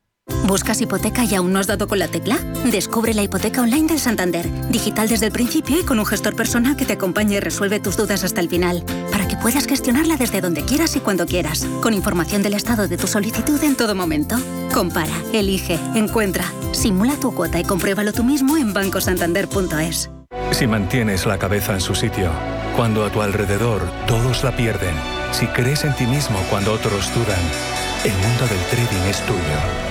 [0.51, 2.37] ¿Buscas hipoteca y aún no has dado con la tecla?
[2.65, 6.75] Descubre la hipoteca online del Santander, digital desde el principio y con un gestor personal
[6.75, 10.41] que te acompañe y resuelve tus dudas hasta el final, para que puedas gestionarla desde
[10.41, 14.35] donde quieras y cuando quieras, con información del estado de tu solicitud en todo momento.
[14.73, 20.09] Compara, elige, encuentra, simula tu cuota y compruébalo tú mismo en bancosantander.es.
[20.51, 22.29] Si mantienes la cabeza en su sitio,
[22.75, 24.95] cuando a tu alrededor todos la pierden,
[25.31, 27.39] si crees en ti mismo cuando otros dudan,
[28.03, 29.90] el mundo del trading es tuyo.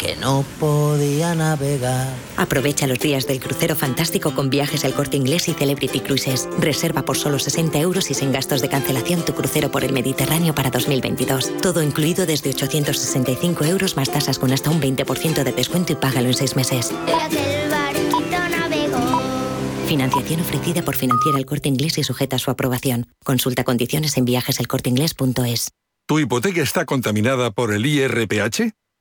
[0.00, 2.08] que no podía navegar.
[2.38, 6.48] Aprovecha los días del crucero fantástico con viajes al corte inglés y Celebrity Cruises.
[6.58, 10.54] Reserva por solo 60 euros y sin gastos de cancelación tu crucero por el Mediterráneo
[10.54, 11.52] para 2022.
[11.60, 16.28] Todo incluido desde 865 euros más tasas con hasta un 20% de descuento y págalo
[16.28, 16.92] en seis meses.
[19.86, 23.06] Financiación ofrecida por Financiera el Corte Inglés y sujeta a su aprobación.
[23.22, 25.72] Consulta condiciones en viajeselcorteinglés.es.
[26.06, 28.79] ¿Tu hipoteca está contaminada por el IRPH?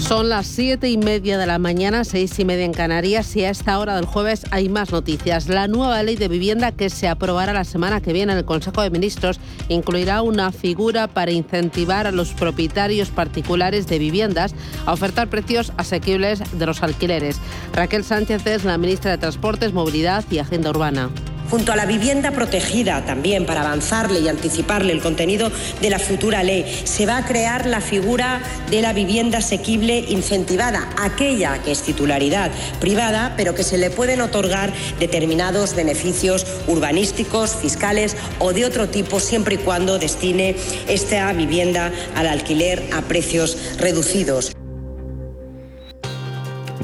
[0.00, 3.50] Son las siete y media de la mañana, seis y media en Canarias y a
[3.50, 5.48] esta hora del jueves hay más noticias.
[5.48, 8.82] La nueva ley de vivienda que se aprobará la semana que viene en el Consejo
[8.82, 15.28] de Ministros incluirá una figura para incentivar a los propietarios particulares de viviendas a ofertar
[15.28, 17.36] precios asequibles de los alquileres.
[17.72, 21.10] Raquel Sánchez es la ministra de Transportes, Movilidad y Agenda Urbana
[21.50, 26.42] junto a la vivienda protegida también para avanzarle y anticiparle el contenido de la futura
[26.42, 26.64] ley.
[26.84, 32.50] Se va a crear la figura de la vivienda asequible incentivada, aquella que es titularidad
[32.80, 39.20] privada, pero que se le pueden otorgar determinados beneficios urbanísticos, fiscales o de otro tipo,
[39.20, 40.54] siempre y cuando destine
[40.88, 44.52] esta vivienda al alquiler a precios reducidos.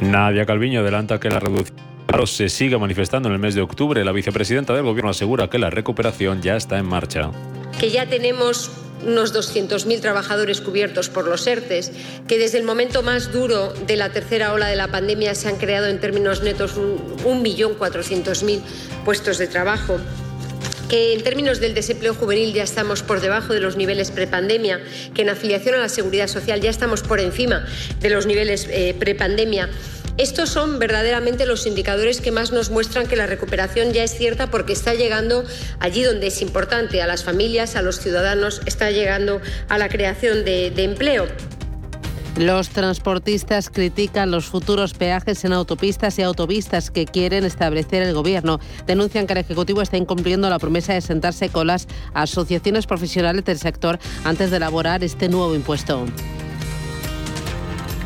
[0.01, 1.87] Nadia Calviño adelanta que la reducción
[2.27, 4.05] se sigue manifestando en el mes de octubre.
[4.05, 7.31] La vicepresidenta del Gobierno asegura que la recuperación ya está en marcha.
[7.79, 8.71] Que ya tenemos
[9.07, 11.92] unos 200.000 trabajadores cubiertos por los ERTES,
[12.27, 15.57] que desde el momento más duro de la tercera ola de la pandemia se han
[15.57, 18.61] creado en términos netos 1.400.000
[19.05, 19.99] puestos de trabajo
[20.88, 24.81] que en términos del desempleo juvenil ya estamos por debajo de los niveles prepandemia,
[25.14, 27.66] que en afiliación a la seguridad social ya estamos por encima
[28.01, 29.69] de los niveles eh, prepandemia
[30.19, 34.51] estos son verdaderamente los indicadores que más nos muestran que la recuperación ya es cierta
[34.51, 35.45] porque está llegando
[35.79, 40.45] allí donde es importante, a las familias, a los ciudadanos, está llegando a la creación
[40.45, 41.27] de, empleo.
[42.39, 48.59] Los transportistas critican los futuros peajes en autopistas y autovistas que quieren establecer el Gobierno.
[48.87, 53.59] Denuncian que el Ejecutivo está incumpliendo la promesa de sentarse con las asociaciones profesionales del
[53.59, 56.07] sector antes de elaborar este nuevo impuesto.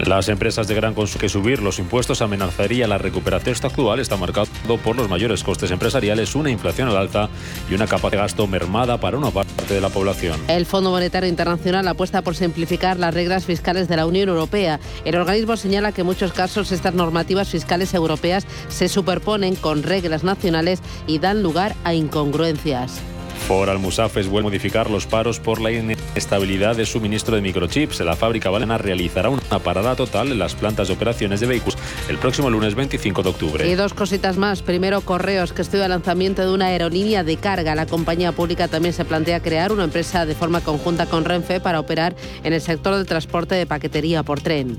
[0.06, 3.56] Las empresas de gran consumo que subir los impuestos amenazaría la recuperación.
[3.62, 4.48] Actual está marcado
[4.82, 7.28] por los mayores costes empresariales, una inflación al alza
[7.70, 10.38] y una capa de gasto mermada para una parte de la población.
[10.48, 14.78] El Fondo Monetario Internacional apuesta por simplificar las reglas fiscales de la Unión Europea.
[15.04, 20.24] El organismo señala que en muchos casos estas normativas fiscales europeas se superponen con reglas
[20.24, 23.00] nacionales y dan lugar a incongruencias.
[23.48, 28.00] Por Almusafes vuelve a modificar los paros por la inestabilidad de suministro de microchips.
[28.00, 32.18] La fábrica Valena realizará una parada total en las plantas de operaciones de vehículos el
[32.18, 33.68] próximo lunes 25 de octubre.
[33.68, 34.62] Y dos cositas más.
[34.62, 37.74] Primero, Correos, que estudia el lanzamiento de una aerolínea de carga.
[37.74, 41.80] La compañía pública también se plantea crear una empresa de forma conjunta con Renfe para
[41.80, 44.76] operar en el sector del transporte de paquetería por tren.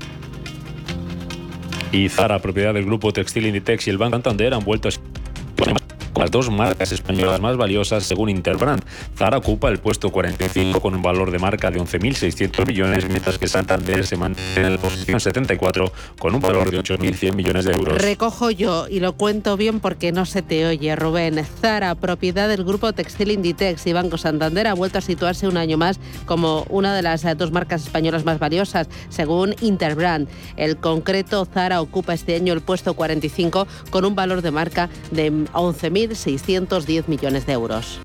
[1.92, 4.92] Y Zara, propiedad del grupo Textil Inditex y el Banco Santander, han vuelto a
[6.16, 8.82] las dos marcas españolas más valiosas según Interbrand.
[9.16, 13.48] Zara ocupa el puesto 45 con un valor de marca de 11.600 millones, mientras que
[13.48, 18.00] Santander se mantiene en la posición 74 con un valor de 8.100 millones de euros.
[18.00, 21.44] Recojo yo y lo cuento bien porque no se te oye, Rubén.
[21.60, 25.78] Zara, propiedad del grupo Textil Inditex y Banco Santander, ha vuelto a situarse un año
[25.78, 30.28] más como una de las dos marcas españolas más valiosas, según Interbrand.
[30.56, 35.32] El concreto Zara ocupa este año el puesto 45 con un valor de marca de
[35.32, 38.00] 11.000 2.610 millones de euros.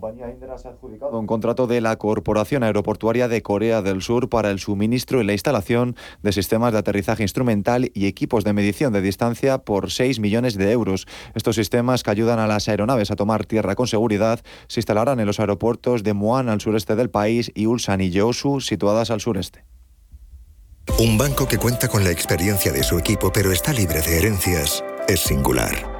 [0.00, 4.30] Compañía Indra se ha adjudicado un contrato de la Corporación Aeroportuaria de Corea del Sur
[4.30, 8.94] para el suministro y la instalación de sistemas de aterrizaje instrumental y equipos de medición
[8.94, 11.06] de distancia por 6 millones de euros.
[11.34, 15.26] Estos sistemas que ayudan a las aeronaves a tomar tierra con seguridad se instalarán en
[15.26, 19.64] los aeropuertos de Muan al sureste del país y Ulsan y Yeosu situadas al sureste.
[20.98, 24.82] Un banco que cuenta con la experiencia de su equipo pero está libre de herencias
[25.08, 25.99] es singular.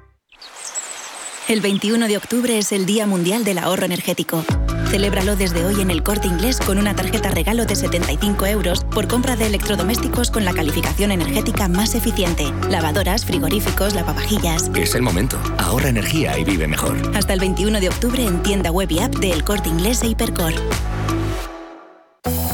[1.51, 4.45] El 21 de octubre es el Día Mundial del Ahorro Energético.
[4.89, 9.09] Celébralo desde hoy en el corte inglés con una tarjeta regalo de 75 euros por
[9.09, 12.45] compra de electrodomésticos con la calificación energética más eficiente.
[12.69, 14.71] Lavadoras, frigoríficos, lavavajillas.
[14.75, 15.37] Es el momento.
[15.57, 16.95] Ahorra energía y vive mejor.
[17.15, 20.07] Hasta el 21 de octubre en tienda web y app de El Corte Inglés e
[20.07, 20.53] Hipercor.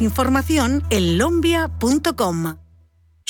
[0.00, 2.56] Información en lombia.com.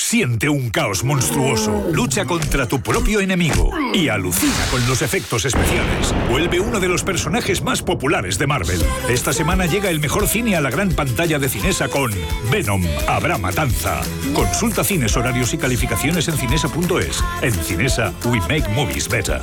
[0.00, 6.14] Siente un caos monstruoso, lucha contra tu propio enemigo y alucina con los efectos especiales.
[6.30, 8.80] Vuelve uno de los personajes más populares de Marvel.
[9.08, 12.12] Esta semana llega el mejor cine a la gran pantalla de Cinesa con
[12.50, 14.00] Venom, Habrá Matanza.
[14.34, 17.22] Consulta cines, horarios y calificaciones en cinesa.es.
[17.42, 19.42] En Cinesa, we make movies better.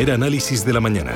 [0.00, 1.12] Primer análisis de la mañana.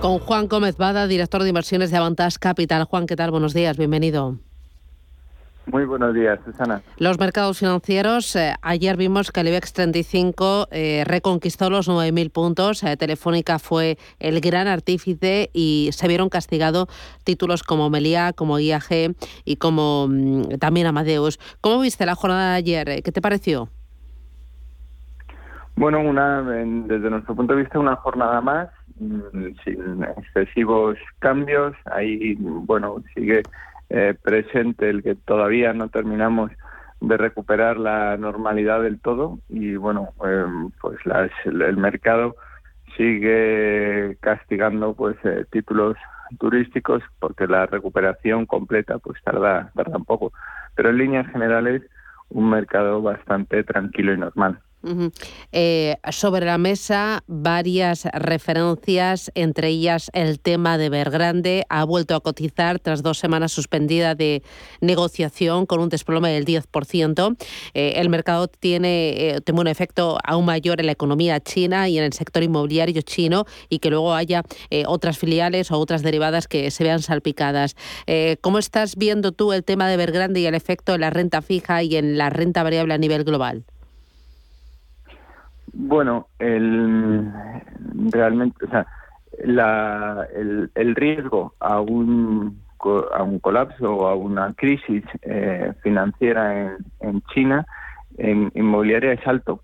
[0.00, 2.82] Con Juan Gómez Bada, director de inversiones de Avantas Capital.
[2.86, 3.30] Juan, ¿qué tal?
[3.30, 4.36] Buenos días, bienvenido.
[5.66, 6.82] Muy buenos días, Susana.
[6.98, 12.82] Los mercados financieros, eh, ayer vimos que el IBEX 35 eh, reconquistó los 9.000 puntos.
[12.82, 16.88] Eh, Telefónica fue el gran artífice y se vieron castigados
[17.22, 19.14] títulos como Melia, como IAG
[19.44, 21.38] y como mm, también Amadeus.
[21.60, 23.02] ¿Cómo viste la jornada de ayer?
[23.04, 23.70] ¿Qué te pareció?
[25.76, 28.70] Bueno, una, desde nuestro punto de vista, una jornada más,
[29.00, 31.74] mm, sin excesivos cambios.
[31.86, 33.42] Ahí, bueno, sigue
[33.90, 36.52] eh, presente el que todavía no terminamos
[37.00, 39.40] de recuperar la normalidad del todo.
[39.48, 40.98] Y, bueno, em, pues
[41.44, 42.36] el mercado
[42.96, 45.96] sigue castigando pues eh, títulos
[46.38, 50.32] turísticos porque la recuperación completa pues tarda tarda un poco.
[50.76, 51.82] Pero en líneas generales
[52.30, 54.60] un mercado bastante tranquilo y normal
[55.52, 61.64] eh, sobre la mesa varias referencias, entre ellas el tema de Vergrande.
[61.68, 64.42] Ha vuelto a cotizar tras dos semanas suspendida de
[64.80, 67.36] negociación con un desplome del 10%.
[67.74, 72.04] Eh, el mercado tiene, eh, un efecto aún mayor en la economía china y en
[72.04, 74.42] el sector inmobiliario chino y que luego haya
[74.86, 77.76] otras filiales o otras derivadas que se vean salpicadas.
[78.40, 81.84] ¿Cómo estás viendo tú el tema de Vergrande y el efecto en la renta fija
[81.84, 83.64] y en la renta variable a nivel global?
[85.76, 87.30] Bueno, el,
[88.12, 88.86] realmente, o sea,
[89.44, 92.62] la, el, el riesgo a un,
[93.12, 97.66] a un colapso o a una crisis eh, financiera en, en China,
[98.18, 99.62] en inmobiliaria, es alto.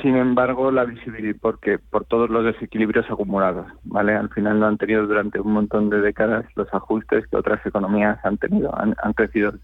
[0.00, 4.14] Sin embargo, la visibilidad, porque por todos los desequilibrios acumulados, ¿vale?
[4.14, 8.24] Al final no han tenido durante un montón de décadas los ajustes que otras economías
[8.24, 9.54] han tenido, han, han crecido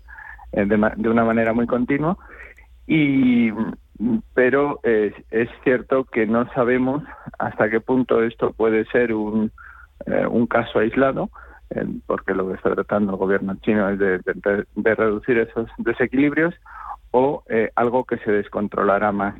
[0.50, 2.16] eh, de, de, una manera muy continua
[2.88, 3.52] y
[4.34, 7.02] pero es, es cierto que no sabemos
[7.38, 9.52] hasta qué punto esto puede ser un,
[10.06, 11.30] eh, un caso aislado,
[11.70, 14.20] eh, porque lo que está tratando el gobierno chino es de,
[14.74, 16.54] de, reducir esos desequilibrios,
[17.10, 19.36] o eh, algo que se descontrolará más.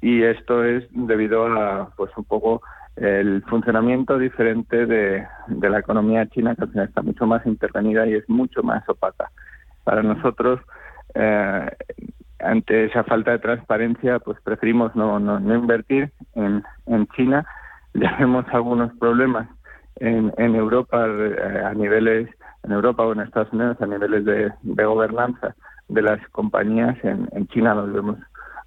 [0.00, 2.62] y esto es debido a, pues un poco,
[2.96, 8.14] el funcionamiento diferente de, la economía china, que al final está mucho más intervenida y
[8.14, 9.30] es mucho más opaca.
[9.84, 10.60] Para nosotros,
[11.14, 11.70] eh,
[12.40, 17.46] ante esa falta de transparencia, pues preferimos no, no, invertir en, en China.
[17.98, 19.48] Ya vemos algunos problemas
[19.94, 22.28] en, en Europa a niveles,
[22.62, 25.54] en Europa o en Estados Unidos a niveles de, de gobernanza
[25.88, 28.18] de las compañías, en, en China los vemos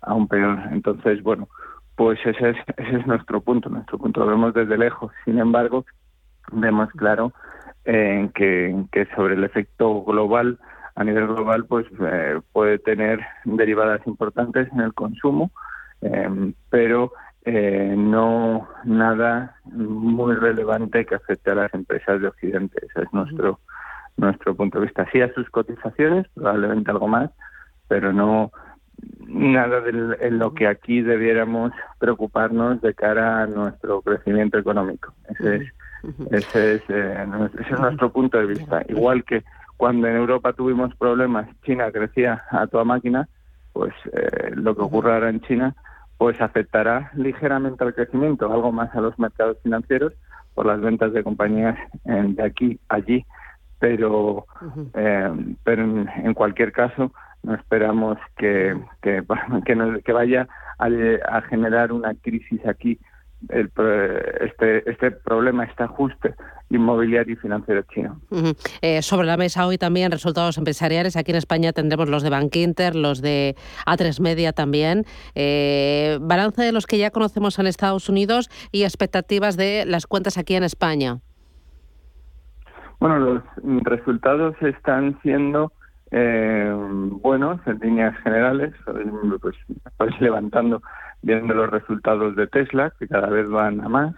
[0.02, 0.60] aún peor.
[0.72, 1.48] Entonces, bueno,
[1.96, 5.12] pues ese es, ese es nuestro punto, nuestro punto lo vemos desde lejos.
[5.26, 5.86] Sin embargo,
[6.52, 7.34] vemos claro
[7.86, 10.60] eh, que, que, sobre el efecto global,
[11.00, 15.52] a nivel global, pues eh, puede tener derivadas importantes en el consumo,
[16.02, 17.14] eh, pero
[17.46, 22.78] no nada muy relevante que afecte a las empresas de Occidente.
[22.86, 23.60] Ese es nuestro
[24.20, 25.08] nuestro punto de vista.
[25.12, 27.32] Sí a sus cotizaciones, probablemente algo más,
[27.88, 28.52] pero no
[29.28, 35.14] nada de en lo que aquí debiéramos preocuparnos de cara a nuestro crecimiento económico.
[35.30, 35.74] Ese es,
[36.32, 37.28] ese es, eh,
[37.60, 38.84] ese es nuestro punto de vista.
[38.90, 39.44] Igual que
[39.80, 43.30] cuando en Europa tuvimos problemas, China crecía a toda máquina,
[43.72, 45.74] pues eh, lo que ocurra ahora en China
[46.18, 50.12] pues afectará ligeramente al crecimiento, algo más a los mercados financieros
[50.54, 53.26] por las ventas de compañías de aquí allí,
[53.80, 54.46] pero
[54.96, 57.14] eh, pero en cualquier caso
[57.44, 59.24] no esperamos que, que,
[60.04, 60.46] que, vaya
[60.78, 63.00] a, generar una crisis aquí
[63.48, 63.72] el,
[64.42, 66.36] este, este problema, este ajuste
[66.70, 68.20] inmobiliario y financiero chino.
[68.82, 71.16] Eh, sobre la mesa hoy también resultados empresariales.
[71.16, 73.56] Aquí en España tendremos los de Bank Inter, los de
[73.88, 75.06] A3 Media también.
[75.36, 80.38] Eh, balance de los que ya conocemos en Estados Unidos y expectativas de las cuentas
[80.38, 81.20] aquí en España.
[83.00, 83.44] Bueno, los
[83.84, 85.72] resultados están siendo
[86.12, 86.72] eh,
[87.22, 88.74] buenos en líneas generales.
[89.42, 89.56] Pues,
[89.98, 90.82] pues levantando
[91.22, 94.16] viendo los resultados de Tesla, que cada vez van a más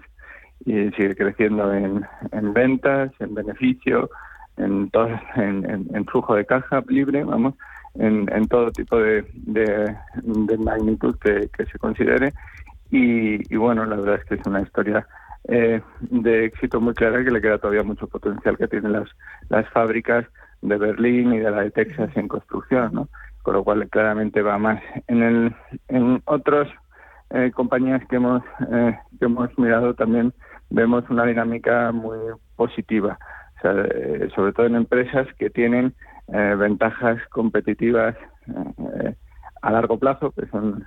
[0.66, 4.10] y sigue creciendo en, en ventas, en beneficio,
[4.58, 7.56] en, todo, en, en, flujo de caja libre, vamos,
[7.96, 12.32] en, en todo tipo de, de, magnitud que, que, se considere.
[12.92, 15.08] Y, y, bueno, la verdad es que es una historia
[15.48, 19.10] eh, de éxito muy clara que le queda todavía mucho potencial que tienen las,
[19.50, 20.26] las fábricas
[20.62, 23.10] de Berlín y de la de Texas en construcción, ¿no?
[23.44, 24.82] Con lo cual claramente va más.
[25.08, 25.56] En el
[25.88, 26.68] en otras
[27.32, 30.34] eh, compañías que hemos eh, que hemos mirado también
[30.70, 32.18] vemos una dinámica muy
[32.56, 33.18] positiva,
[33.58, 35.94] o sea, eh, sobre todo en empresas que tienen
[36.28, 38.16] ventajas competitivas
[39.62, 40.86] a largo plazo, que son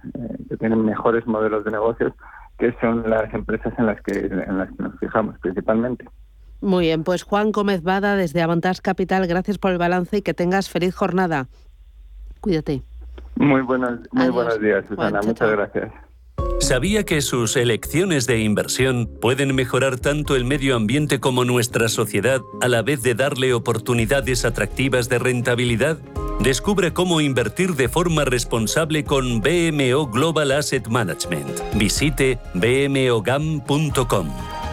[0.49, 2.14] que tienen mejores modelos de negocios,
[2.57, 6.07] que son las empresas en las que en las que nos fijamos principalmente.
[6.65, 10.33] Muy bien, pues Juan Gómez Bada desde Avantage Capital, gracias por el balance y que
[10.33, 11.47] tengas feliz jornada.
[12.41, 12.83] Cuídate.
[13.37, 15.21] Muy buenos, muy buenos días, Susana.
[15.21, 15.93] Muchas gracias.
[16.61, 22.41] ¿Sabía que sus elecciones de inversión pueden mejorar tanto el medio ambiente como nuestra sociedad
[22.62, 25.99] a la vez de darle oportunidades atractivas de rentabilidad?
[26.41, 31.61] Descubre cómo invertir de forma responsable con BMO Global Asset Management.
[31.75, 34.29] Visite bmogam.com.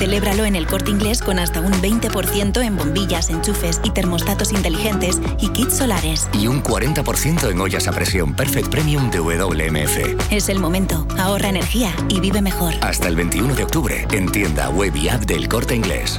[0.00, 5.20] Celébralo en el corte inglés con hasta un 20% en bombillas, enchufes y termostatos inteligentes
[5.38, 6.26] y kits solares.
[6.32, 10.32] Y un 40% en ollas a presión Perfect Premium de WMF.
[10.32, 11.06] Es el momento.
[11.18, 12.72] Ahorra energía y vive mejor.
[12.80, 16.18] Hasta el 21 de octubre en tienda web y app del corte inglés.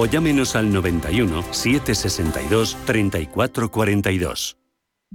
[0.00, 4.56] o llámenos al 91 762 3442.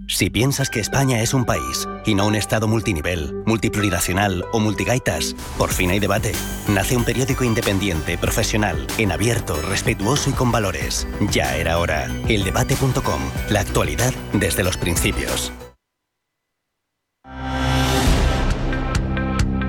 [0.07, 5.36] Si piensas que España es un país y no un Estado multinivel, multiplurinacional o multigaitas,
[5.57, 6.33] por fin hay debate.
[6.67, 11.07] Nace un periódico independiente, profesional, en abierto, respetuoso y con valores.
[11.31, 12.07] Ya era hora.
[12.27, 13.21] Eldebate.com.
[13.49, 15.51] La actualidad desde los principios.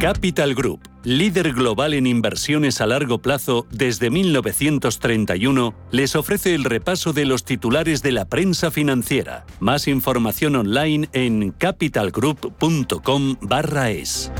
[0.00, 7.14] Capital Group, líder global en inversiones a largo plazo desde 1931, les ofrece el repaso
[7.14, 9.46] de los titulares de la prensa financiera.
[9.58, 14.32] Más información online en capitalgroup.com/es.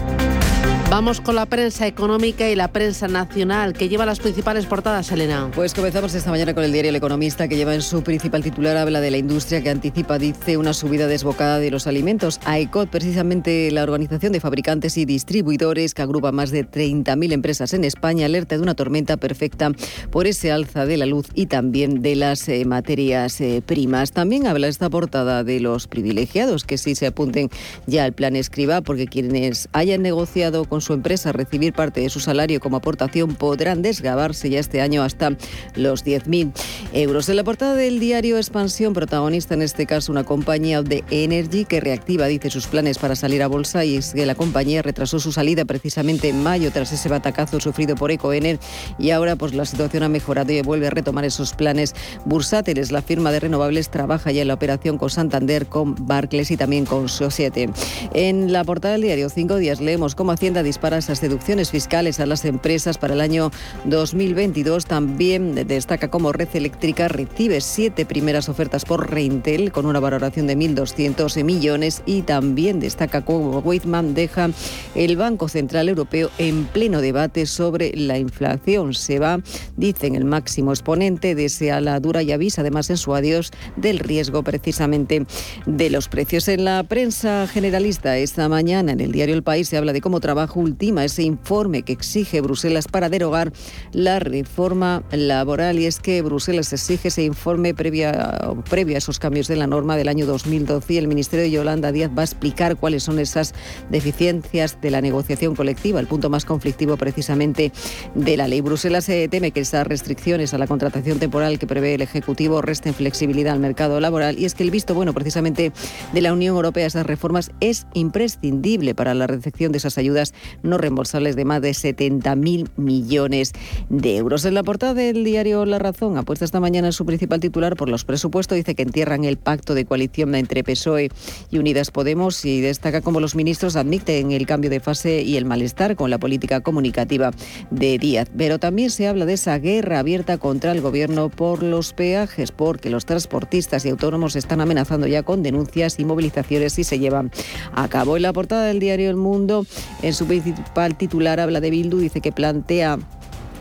[0.89, 5.51] Vamos con la prensa económica y la prensa nacional, que lleva las principales portadas, Elena.
[5.53, 8.77] Pues comenzamos esta mañana con el diario El Economista, que lleva en su principal titular,
[8.77, 12.39] habla de la industria que anticipa, dice, una subida desbocada de los alimentos.
[12.45, 17.83] AECOT, precisamente la organización de fabricantes y distribuidores, que agrupa más de 30.000 empresas en
[17.83, 19.73] España, alerta de una tormenta perfecta
[20.13, 24.13] por ese alza de la luz y también de las eh, materias eh, primas.
[24.13, 27.51] También habla esta portada de los privilegiados, que sí se apunten
[27.87, 32.21] ya al plan escriba, porque quienes hayan negociado con su empresa recibir parte de su
[32.21, 35.37] salario como aportación podrán desgravarse ya este año hasta
[35.75, 36.53] los 10.000
[36.93, 37.29] euros.
[37.29, 41.81] En la portada del diario Expansión, protagonista en este caso una compañía de Energy que
[41.81, 45.33] reactiva, dice, sus planes para salir a bolsa y es que la compañía retrasó su
[45.33, 48.59] salida precisamente en mayo tras ese batacazo sufrido por Ecoener
[48.99, 52.93] y ahora pues la situación ha mejorado y vuelve a retomar esos planes bursátiles.
[52.93, 56.85] La firma de renovables trabaja ya en la operación con Santander, con Barclays y también
[56.85, 57.71] con Societe.
[58.15, 62.27] En la portada del diario Cinco Días leemos cómo Hacienda dispara esas deducciones fiscales a
[62.27, 63.51] las empresas para el año
[63.85, 64.85] 2022.
[64.85, 70.57] También destaca cómo Red Eléctrica recibe siete primeras ofertas por Reintel con una valoración de
[70.57, 74.51] 1.200 millones y también destaca cómo Whitman deja
[74.97, 78.93] el Banco Central Europeo en pleno debate sobre la inflación.
[78.93, 79.41] Se va,
[79.77, 84.43] dicen, el máximo exponente, desea la dura y avisa además en su adiós del riesgo
[84.43, 85.27] precisamente
[85.65, 86.49] de los precios.
[86.49, 90.21] En la prensa generalista esta mañana en el diario El País se habla de cómo
[90.59, 93.53] última ese informe que exige Bruselas para derogar
[93.93, 95.79] la reforma laboral.
[95.79, 99.97] Y es que Bruselas exige ese informe previa, previo a esos cambios de la norma
[99.97, 103.55] del año 2012 y el Ministerio de Yolanda Díaz va a explicar cuáles son esas
[103.91, 107.73] deficiencias de la negociación colectiva, el punto más conflictivo precisamente
[108.15, 108.61] de la ley.
[108.61, 112.95] Bruselas se teme que esas restricciones a la contratación temporal que prevé el Ejecutivo resten
[112.95, 115.73] flexibilidad al mercado laboral y es que el visto bueno precisamente
[116.13, 120.35] de la Unión Europea a esas reformas es imprescindible para la recepción de esas ayudas
[120.63, 123.53] no reembolsables de más de 70.000 millones
[123.89, 124.45] de euros.
[124.45, 128.05] En la portada del diario La Razón, apuesta esta mañana su principal titular por los
[128.05, 131.11] presupuestos, dice que entierran el pacto de coalición entre PSOE
[131.51, 135.45] y Unidas Podemos y destaca cómo los ministros admiten el cambio de fase y el
[135.45, 137.33] malestar con la política comunicativa
[137.71, 138.29] de Díaz.
[138.37, 142.91] Pero también se habla de esa guerra abierta contra el gobierno por los peajes, porque
[142.91, 147.31] los transportistas y autónomos están amenazando ya con denuncias y movilizaciones si se llevan
[147.73, 148.17] a cabo.
[148.17, 149.67] En la portada del diario El Mundo,
[150.03, 152.99] en su principal titular habla de Bildu, dice que plantea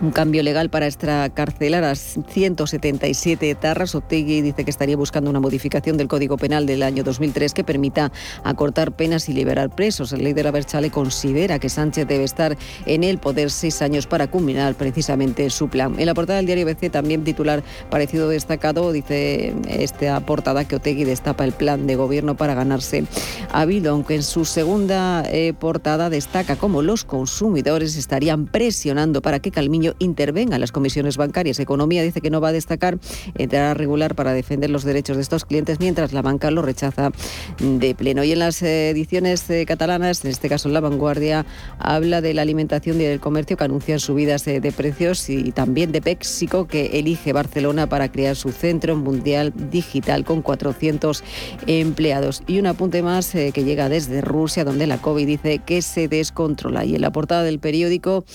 [0.01, 3.95] un cambio legal para extracarcelar a 177 etarras.
[3.95, 8.11] Otegui dice que estaría buscando una modificación del Código Penal del año 2003 que permita
[8.43, 10.11] acortar penas y liberar presos.
[10.13, 14.75] El líder Aberchale considera que Sánchez debe estar en el poder seis años para culminar
[14.75, 15.99] precisamente su plan.
[15.99, 21.03] En la portada del diario BC también titular parecido destacado dice esta portada que Otegui
[21.03, 23.05] destapa el plan de gobierno para ganarse
[23.51, 29.39] a Bildu, aunque en su segunda eh, portada destaca cómo los consumidores estarían presionando para
[29.39, 31.59] que Calmiño intervenga en las comisiones bancarias.
[31.59, 32.97] Economía dice que no va a destacar,
[33.35, 37.11] entrará a regular para defender los derechos de estos clientes, mientras la banca lo rechaza
[37.59, 38.23] de pleno.
[38.23, 41.45] Y en las ediciones eh, catalanas, en este caso en La Vanguardia,
[41.79, 46.01] habla de la alimentación y del comercio que anuncian subidas de precios y también de
[46.01, 51.23] Péxico, que elige Barcelona para crear su centro mundial digital con 400
[51.67, 52.43] empleados.
[52.47, 56.07] Y un apunte más eh, que llega desde Rusia, donde la COVID dice que se
[56.07, 56.85] descontrola.
[56.85, 58.25] Y en la portada del periódico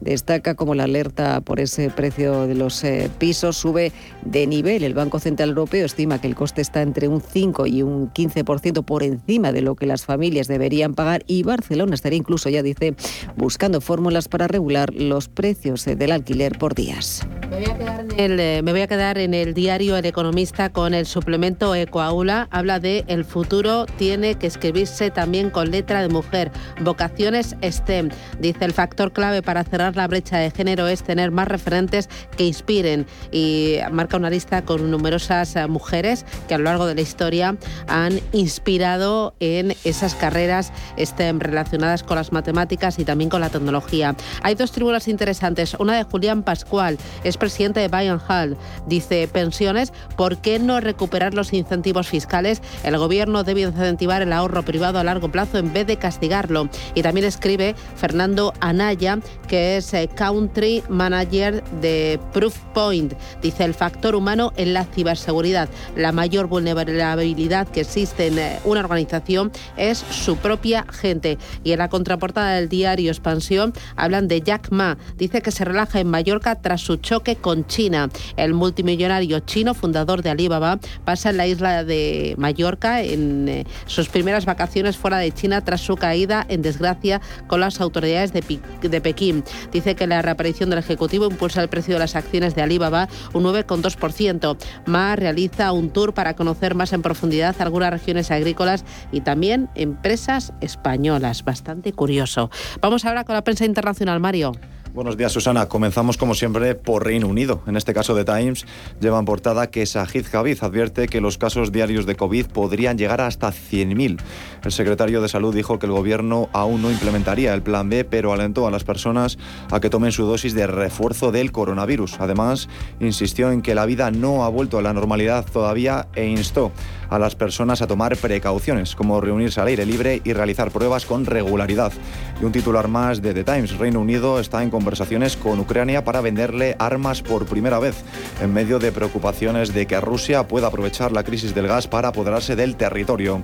[0.00, 3.92] destaca como la alerta por ese precio de los eh, pisos sube
[4.24, 4.82] de nivel.
[4.82, 8.84] El Banco Central Europeo estima que el coste está entre un 5 y un 15%
[8.84, 12.94] por encima de lo que las familias deberían pagar y Barcelona estaría incluso, ya dice,
[13.36, 17.26] buscando fórmulas para regular los precios eh, del alquiler por días.
[17.50, 20.06] Me voy, a quedar en el, eh, me voy a quedar en el diario El
[20.06, 22.48] Economista con el suplemento Ecoaula.
[22.50, 26.50] Habla de el futuro tiene que escribirse también con letra de mujer.
[26.80, 28.10] Vocaciones STEM.
[28.38, 32.44] Dice el factor clave para cerrar la brecha de género es tener más referentes que
[32.44, 37.00] inspiren y marca una lista con numerosas eh, mujeres que a lo largo de la
[37.00, 43.50] historia han inspirado en esas carreras STEM relacionadas con las matemáticas y también con la
[43.50, 44.14] tecnología.
[44.42, 48.56] Hay dos tribunas interesantes, una de Julián Pascual, es presidente de Bayern Hall.
[48.86, 52.62] Dice, pensiones, ¿por qué no recuperar los incentivos fiscales?
[52.82, 56.68] El gobierno debe incentivar el ahorro privado a largo plazo en vez de castigarlo.
[56.94, 59.18] Y también escribe Fernando Anaya,
[59.48, 63.14] que es eh, Country Manager de Proofpoint.
[63.42, 65.68] Dice, el factor humano en la ciberseguridad.
[65.96, 71.38] La mayor vulnerabilidad que existe en eh, una organización es su propia gente.
[71.64, 74.98] Y en la contraportada del diario Expansión hablan de Jack Ma.
[75.16, 78.08] Dice que se relaja en Mallorca tras su choque con China.
[78.36, 84.08] El multimillonario chino, fundador de Alibaba, pasa en la isla de Mallorca en eh, sus
[84.08, 88.42] primeras vacaciones fuera de China tras su caída en desgracia con las autoridades de,
[88.82, 89.44] de Pekín.
[89.72, 93.44] Dice que la reaparición del Ejecutivo impulsa el precio de las acciones de Alibaba un
[93.44, 94.56] 9,2%.
[94.86, 100.52] Ma realiza un tour para conocer más en profundidad algunas regiones agrícolas y también empresas
[100.60, 101.44] españolas.
[101.44, 102.50] Bastante curioso.
[102.80, 104.52] Vamos ahora con la prensa internacional, Mario.
[104.92, 105.68] Buenos días, Susana.
[105.68, 107.62] Comenzamos, como siempre, por Reino Unido.
[107.68, 108.66] En este caso, The Times
[109.00, 113.20] lleva en portada que Sajid Javid advierte que los casos diarios de COVID podrían llegar
[113.20, 114.18] hasta 100.000.
[114.64, 118.32] El secretario de Salud dijo que el gobierno aún no implementaría el plan B, pero
[118.32, 119.38] alentó a las personas
[119.70, 122.18] a que tomen su dosis de refuerzo del coronavirus.
[122.18, 122.68] Además,
[122.98, 126.72] insistió en que la vida no ha vuelto a la normalidad todavía e instó
[127.10, 131.26] a las personas a tomar precauciones, como reunirse al aire libre y realizar pruebas con
[131.26, 131.92] regularidad.
[132.40, 136.20] Y un titular más de The Times, Reino Unido está en conversaciones con Ucrania para
[136.20, 137.96] venderle armas por primera vez,
[138.40, 142.54] en medio de preocupaciones de que Rusia pueda aprovechar la crisis del gas para apoderarse
[142.54, 143.42] del territorio.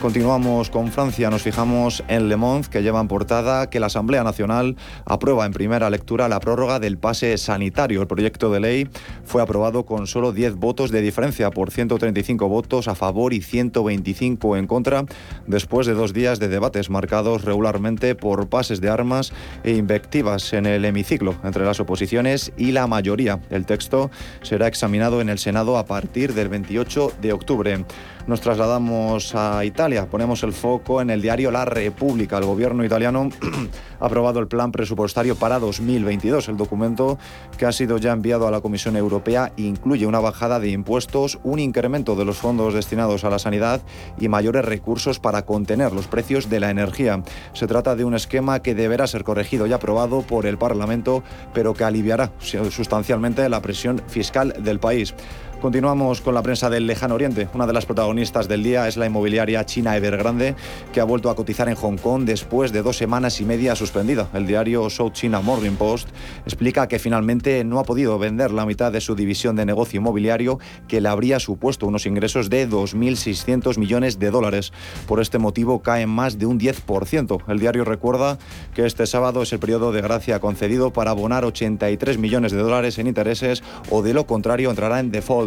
[0.00, 4.22] Continuamos con Francia, nos fijamos en Le Monde, que lleva en portada que la Asamblea
[4.22, 8.02] Nacional aprueba en primera lectura la prórroga del pase sanitario.
[8.02, 8.88] El proyecto de ley
[9.24, 14.56] fue aprobado con solo 10 votos de diferencia por 135 votos a favor y 125
[14.56, 15.04] en contra,
[15.46, 19.32] después de dos días de debates marcados regularmente por pases de armas
[19.62, 23.40] e invectivas en el hemiciclo entre las oposiciones y la mayoría.
[23.50, 24.10] El texto
[24.42, 27.84] será examinado en el Senado a partir del 28 de octubre.
[28.26, 32.38] Nos trasladamos a Italia, ponemos el foco en el diario La República.
[32.38, 33.28] El gobierno italiano
[34.00, 36.48] ha aprobado el plan presupuestario para 2022.
[36.48, 37.18] El documento
[37.56, 41.60] que ha sido ya enviado a la Comisión Europea incluye una bajada de impuestos, un
[41.60, 43.80] incremento de los fondos destinados a la sanidad
[44.18, 47.22] y mayores recursos para contener los precios de la energía.
[47.52, 51.22] Se trata de un esquema que deberá ser corregido y aprobado por el Parlamento,
[51.54, 55.14] pero que aliviará sustancialmente la presión fiscal del país.
[55.60, 57.48] Continuamos con la prensa del lejano oriente.
[57.54, 60.54] Una de las protagonistas del día es la inmobiliaria china Evergrande,
[60.92, 64.28] que ha vuelto a cotizar en Hong Kong después de dos semanas y media suspendida.
[64.34, 66.08] El diario South China Morning Post
[66.44, 70.58] explica que finalmente no ha podido vender la mitad de su división de negocio inmobiliario,
[70.88, 74.74] que le habría supuesto unos ingresos de 2.600 millones de dólares.
[75.08, 77.42] Por este motivo caen más de un 10%.
[77.48, 78.38] El diario recuerda
[78.74, 82.98] que este sábado es el periodo de gracia concedido para abonar 83 millones de dólares
[82.98, 85.45] en intereses o de lo contrario entrará en default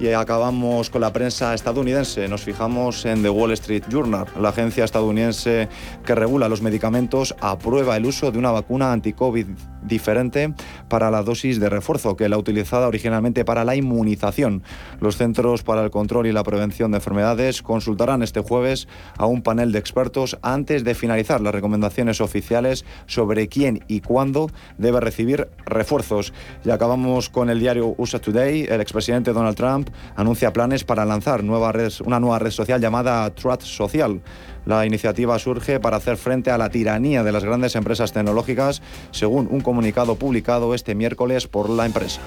[0.00, 2.28] y acabamos con la prensa estadounidense.
[2.28, 4.26] Nos fijamos en The Wall Street Journal.
[4.40, 5.68] La agencia estadounidense
[6.04, 9.46] que regula los medicamentos aprueba el uso de una vacuna anti-COVID
[9.82, 10.54] diferente
[10.88, 14.62] para la dosis de refuerzo que la utilizada originalmente para la inmunización.
[15.00, 18.88] Los Centros para el Control y la Prevención de Enfermedades consultarán este jueves
[19.18, 24.50] a un panel de expertos antes de finalizar las recomendaciones oficiales sobre quién y cuándo
[24.78, 26.32] debe recibir refuerzos.
[26.64, 28.66] Y acabamos con el diario USA Today.
[28.68, 34.20] El expresidente Donald Trump anuncia planes para lanzar una nueva red social llamada Truth Social.
[34.64, 38.80] La iniciativa surge para hacer frente a la tiranía de las grandes empresas tecnológicas,
[39.10, 42.20] según un comunicado publicado este miércoles por la empresa.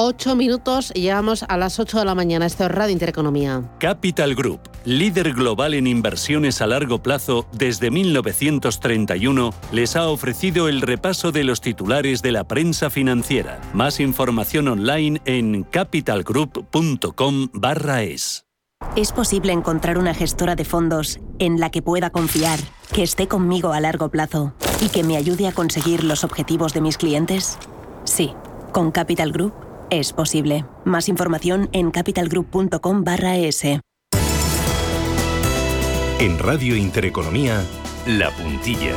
[0.00, 2.46] Ocho minutos y llegamos a las ocho de la mañana.
[2.46, 3.68] Esto es Radio Intereconomía.
[3.80, 10.82] Capital Group, líder global en inversiones a largo plazo desde 1931, les ha ofrecido el
[10.82, 13.60] repaso de los titulares de la prensa financiera.
[13.72, 18.44] Más información online en capitalgroup.com/es.
[18.94, 22.60] Es posible encontrar una gestora de fondos en la que pueda confiar,
[22.94, 26.82] que esté conmigo a largo plazo y que me ayude a conseguir los objetivos de
[26.82, 27.58] mis clientes.
[28.04, 28.32] Sí,
[28.70, 30.64] con Capital Group es posible.
[30.84, 33.64] Más información en capitalgroup.com/es.
[36.20, 37.62] En Radio Intereconomía,
[38.06, 38.94] La Puntilla.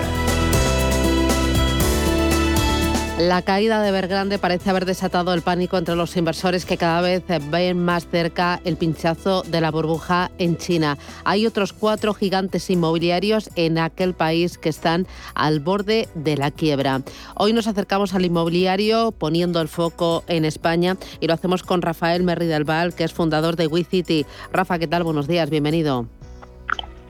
[3.28, 7.24] La caída de Evergrande parece haber desatado el pánico entre los inversores que cada vez
[7.52, 10.98] ven más cerca el pinchazo de la burbuja en China.
[11.24, 15.06] Hay otros cuatro gigantes inmobiliarios en aquel país que están
[15.36, 17.04] al borde de la quiebra.
[17.36, 22.24] Hoy nos acercamos al inmobiliario poniendo el foco en España y lo hacemos con Rafael
[22.24, 24.26] Merri del Val, que es fundador de WeCity.
[24.52, 25.04] Rafa, ¿qué tal?
[25.04, 26.08] Buenos días, bienvenido.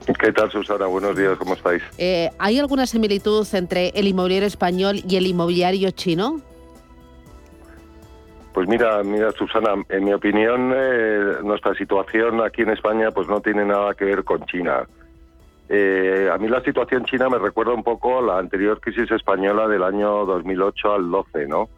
[0.06, 0.86] ¿Qué tal, Susana?
[0.86, 1.82] Buenos días, ¿cómo estáis?
[1.98, 6.40] Eh, ¿Hay alguna similitud entre el inmobiliario español y el inmobiliario chino?
[8.52, 13.40] Pues mira, mira Susana, en mi opinión eh, nuestra situación aquí en España pues no
[13.40, 14.86] tiene nada que ver con China.
[15.68, 19.68] Eh, a mí la situación china me recuerda un poco a la anterior crisis española
[19.68, 21.68] del año 2008 al 12, ¿no?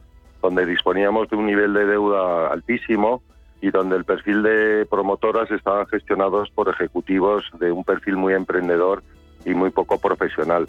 [0.43, 3.23] Donde disponíamos de un nivel de deuda altísimo
[3.65, 9.03] y donde el perfil de promotoras estaban gestionados por ejecutivos de un perfil muy emprendedor
[9.47, 10.69] y muy poco profesional.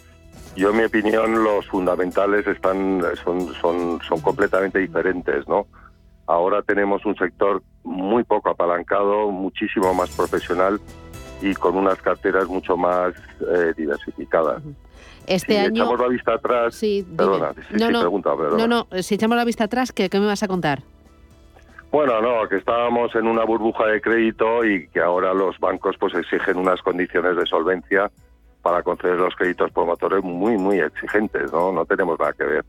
[0.55, 5.67] Yo, en mi opinión, los fundamentales están son, son, son completamente diferentes, ¿no?
[6.25, 10.79] Ahora tenemos un sector muy poco apalancado, muchísimo más profesional
[11.41, 14.63] y con unas carteras mucho más eh, diversificadas.
[15.27, 15.83] Este si año.
[15.83, 16.75] echamos la vista atrás.
[16.75, 18.67] Sí, perdona, sí, no, sí, no, pregunta, perdona.
[18.67, 20.83] no, no, si echamos la vista atrás, ¿qué, qué me vas a contar?
[21.91, 26.13] Bueno, no, que estábamos en una burbuja de crédito y que ahora los bancos pues
[26.13, 28.11] exigen unas condiciones de solvencia
[28.66, 31.72] para conceder los créditos promotores muy, muy exigentes, ¿no?
[31.72, 32.66] No tenemos nada que ver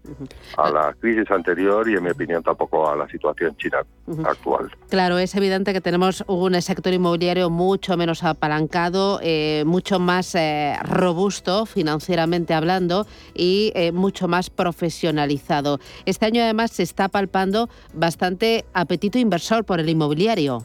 [0.58, 3.78] a la crisis anterior y, en mi opinión, tampoco a la situación china
[4.26, 4.70] actual.
[4.90, 10.76] Claro, es evidente que tenemos un sector inmobiliario mucho menos apalancado, eh, mucho más eh,
[10.82, 15.80] robusto financieramente hablando y eh, mucho más profesionalizado.
[16.04, 20.62] Este año además se está palpando bastante apetito inversor por el inmobiliario.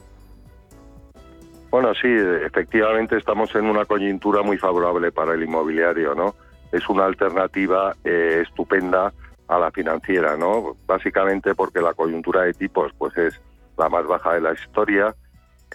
[1.71, 6.35] Bueno, sí, efectivamente estamos en una coyuntura muy favorable para el inmobiliario, ¿no?
[6.69, 9.13] Es una alternativa eh, estupenda
[9.47, 10.75] a la financiera, ¿no?
[10.85, 13.41] Básicamente porque la coyuntura de tipos, pues es
[13.77, 15.15] la más baja de la historia.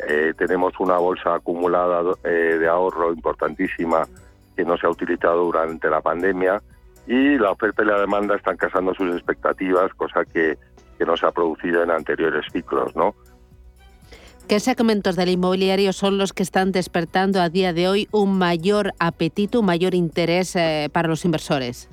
[0.06, 4.06] Eh, tenemos una bolsa acumulada eh, de ahorro importantísima
[4.54, 6.60] que no se ha utilizado durante la pandemia
[7.06, 10.58] y la oferta y la demanda están casando sus expectativas, cosa que,
[10.98, 13.14] que no se ha producido en anteriores ciclos, ¿no?
[14.48, 18.92] ¿Qué segmentos del inmobiliario son los que están despertando a día de hoy un mayor
[19.00, 21.90] apetito, un mayor interés eh, para los inversores?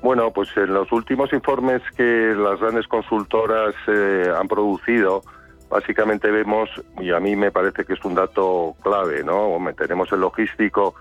[0.00, 5.22] Bueno, pues en los últimos informes que las grandes consultoras eh, han producido,
[5.68, 9.58] básicamente vemos, y a mí me parece que es un dato clave, ¿no?
[9.76, 10.94] Tenemos el logístico,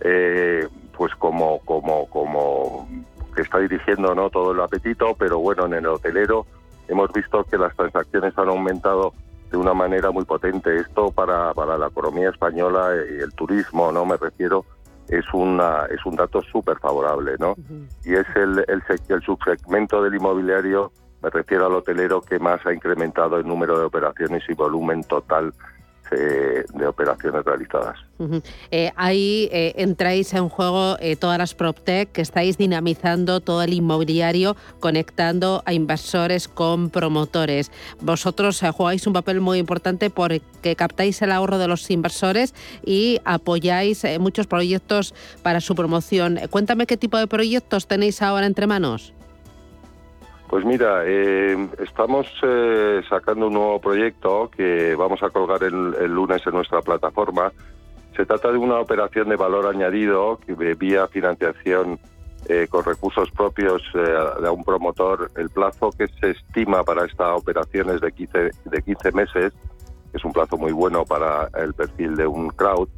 [0.00, 0.66] eh,
[0.96, 2.88] pues como, como, como
[3.36, 4.30] que está dirigiendo ¿no?
[4.30, 6.44] todo el apetito, pero bueno, en el hotelero
[6.92, 9.12] hemos visto que las transacciones han aumentado
[9.50, 10.76] de una manera muy potente.
[10.76, 14.64] Esto para, para la economía española y el turismo, no me refiero,
[15.08, 17.54] es una es un dato súper favorable, ¿no?
[18.04, 22.72] Y es el, el, el subsegmento del inmobiliario, me refiero al hotelero, que más ha
[22.72, 25.52] incrementado el número de operaciones y volumen total
[26.12, 27.98] de operaciones realizadas.
[28.70, 33.72] Eh, ahí eh, entráis en juego eh, todas las PropTech que estáis dinamizando todo el
[33.72, 37.70] inmobiliario, conectando a inversores con promotores.
[38.00, 42.54] Vosotros jugáis un papel muy importante porque captáis el ahorro de los inversores
[42.84, 46.38] y apoyáis muchos proyectos para su promoción.
[46.50, 49.12] Cuéntame qué tipo de proyectos tenéis ahora entre manos.
[50.52, 56.12] Pues mira, eh, estamos eh, sacando un nuevo proyecto que vamos a colgar el, el
[56.12, 57.50] lunes en nuestra plataforma.
[58.14, 61.98] Se trata de una operación de valor añadido que de- vía financiación
[62.50, 65.30] eh, con recursos propios eh, de un promotor.
[65.36, 69.54] El plazo que se estima para esta operación es de 15, de 15 meses,
[70.10, 72.90] que es un plazo muy bueno para el perfil de un crowd.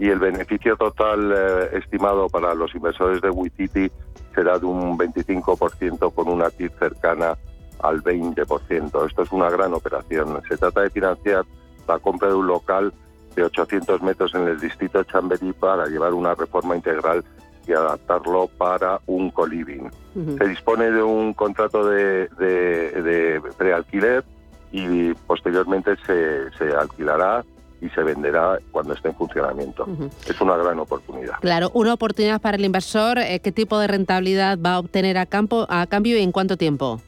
[0.00, 3.92] Y el beneficio total eh, estimado para los inversores de WeCity
[4.34, 7.36] será de un 25% con una TIR cercana
[7.82, 9.06] al 20%.
[9.06, 10.40] Esto es una gran operación.
[10.48, 11.44] Se trata de financiar
[11.86, 12.94] la compra de un local
[13.36, 17.22] de 800 metros en el distrito de Chamberí para llevar una reforma integral
[17.66, 19.90] y adaptarlo para un coliving.
[20.38, 24.24] Se dispone de un contrato de, de, de prealquiler
[24.72, 27.44] y posteriormente se, se alquilará
[27.80, 29.84] y se venderá cuando esté en funcionamiento.
[29.84, 30.10] Ujú.
[30.28, 31.38] Es una gran oportunidad.
[31.40, 33.18] Claro, una oportunidad para el inversor.
[33.18, 36.56] eh, ¿Qué tipo de rentabilidad va a obtener a, campo, a cambio y en cuánto
[36.56, 37.00] tiempo?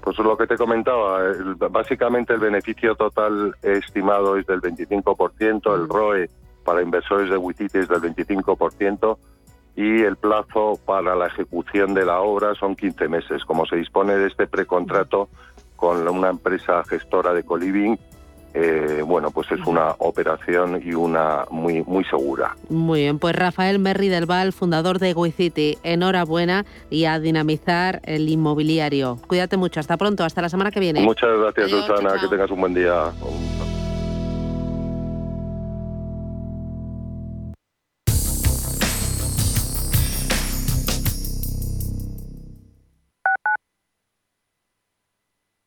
[0.00, 1.20] Pues lo que te comentaba,
[1.68, 6.30] básicamente el beneficio total estimado es del 25%, el ROE
[6.64, 9.18] para inversores de Wititi es del 25%
[9.74, 13.44] y el plazo para la ejecución de la obra son 15 meses.
[13.44, 15.28] Como se dispone de este precontrato
[15.74, 17.98] con una empresa gestora de coliving,
[18.58, 22.56] eh, bueno, pues es una operación y una muy muy segura.
[22.70, 28.28] Muy bien, pues Rafael Merri del Val, fundador de City, enhorabuena y a dinamizar el
[28.30, 29.18] inmobiliario.
[29.26, 31.02] Cuídate mucho, hasta pronto, hasta la semana que viene.
[31.02, 32.20] Muchas gracias, Adiós, Susana, chao.
[32.22, 33.12] que tengas un buen día.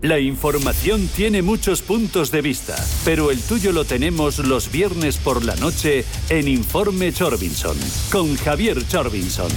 [0.00, 5.44] La información tiene muchos puntos de vista, pero el tuyo lo tenemos los viernes por
[5.44, 7.76] la noche en Informe Chorbinson,
[8.12, 9.50] con Javier Chorbinson,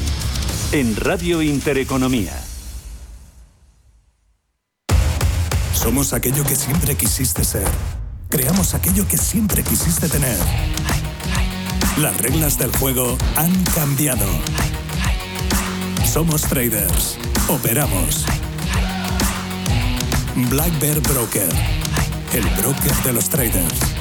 [0.71, 2.33] en Radio Intereconomía.
[5.75, 7.67] Somos aquello que siempre quisiste ser.
[8.27, 10.37] Creamos aquello que siempre quisiste tener.
[11.99, 14.25] Las reglas del juego han cambiado.
[16.03, 17.19] Somos traders.
[17.47, 18.25] Operamos.
[20.35, 21.49] Black Bear Broker,
[22.33, 24.00] el broker de los traders.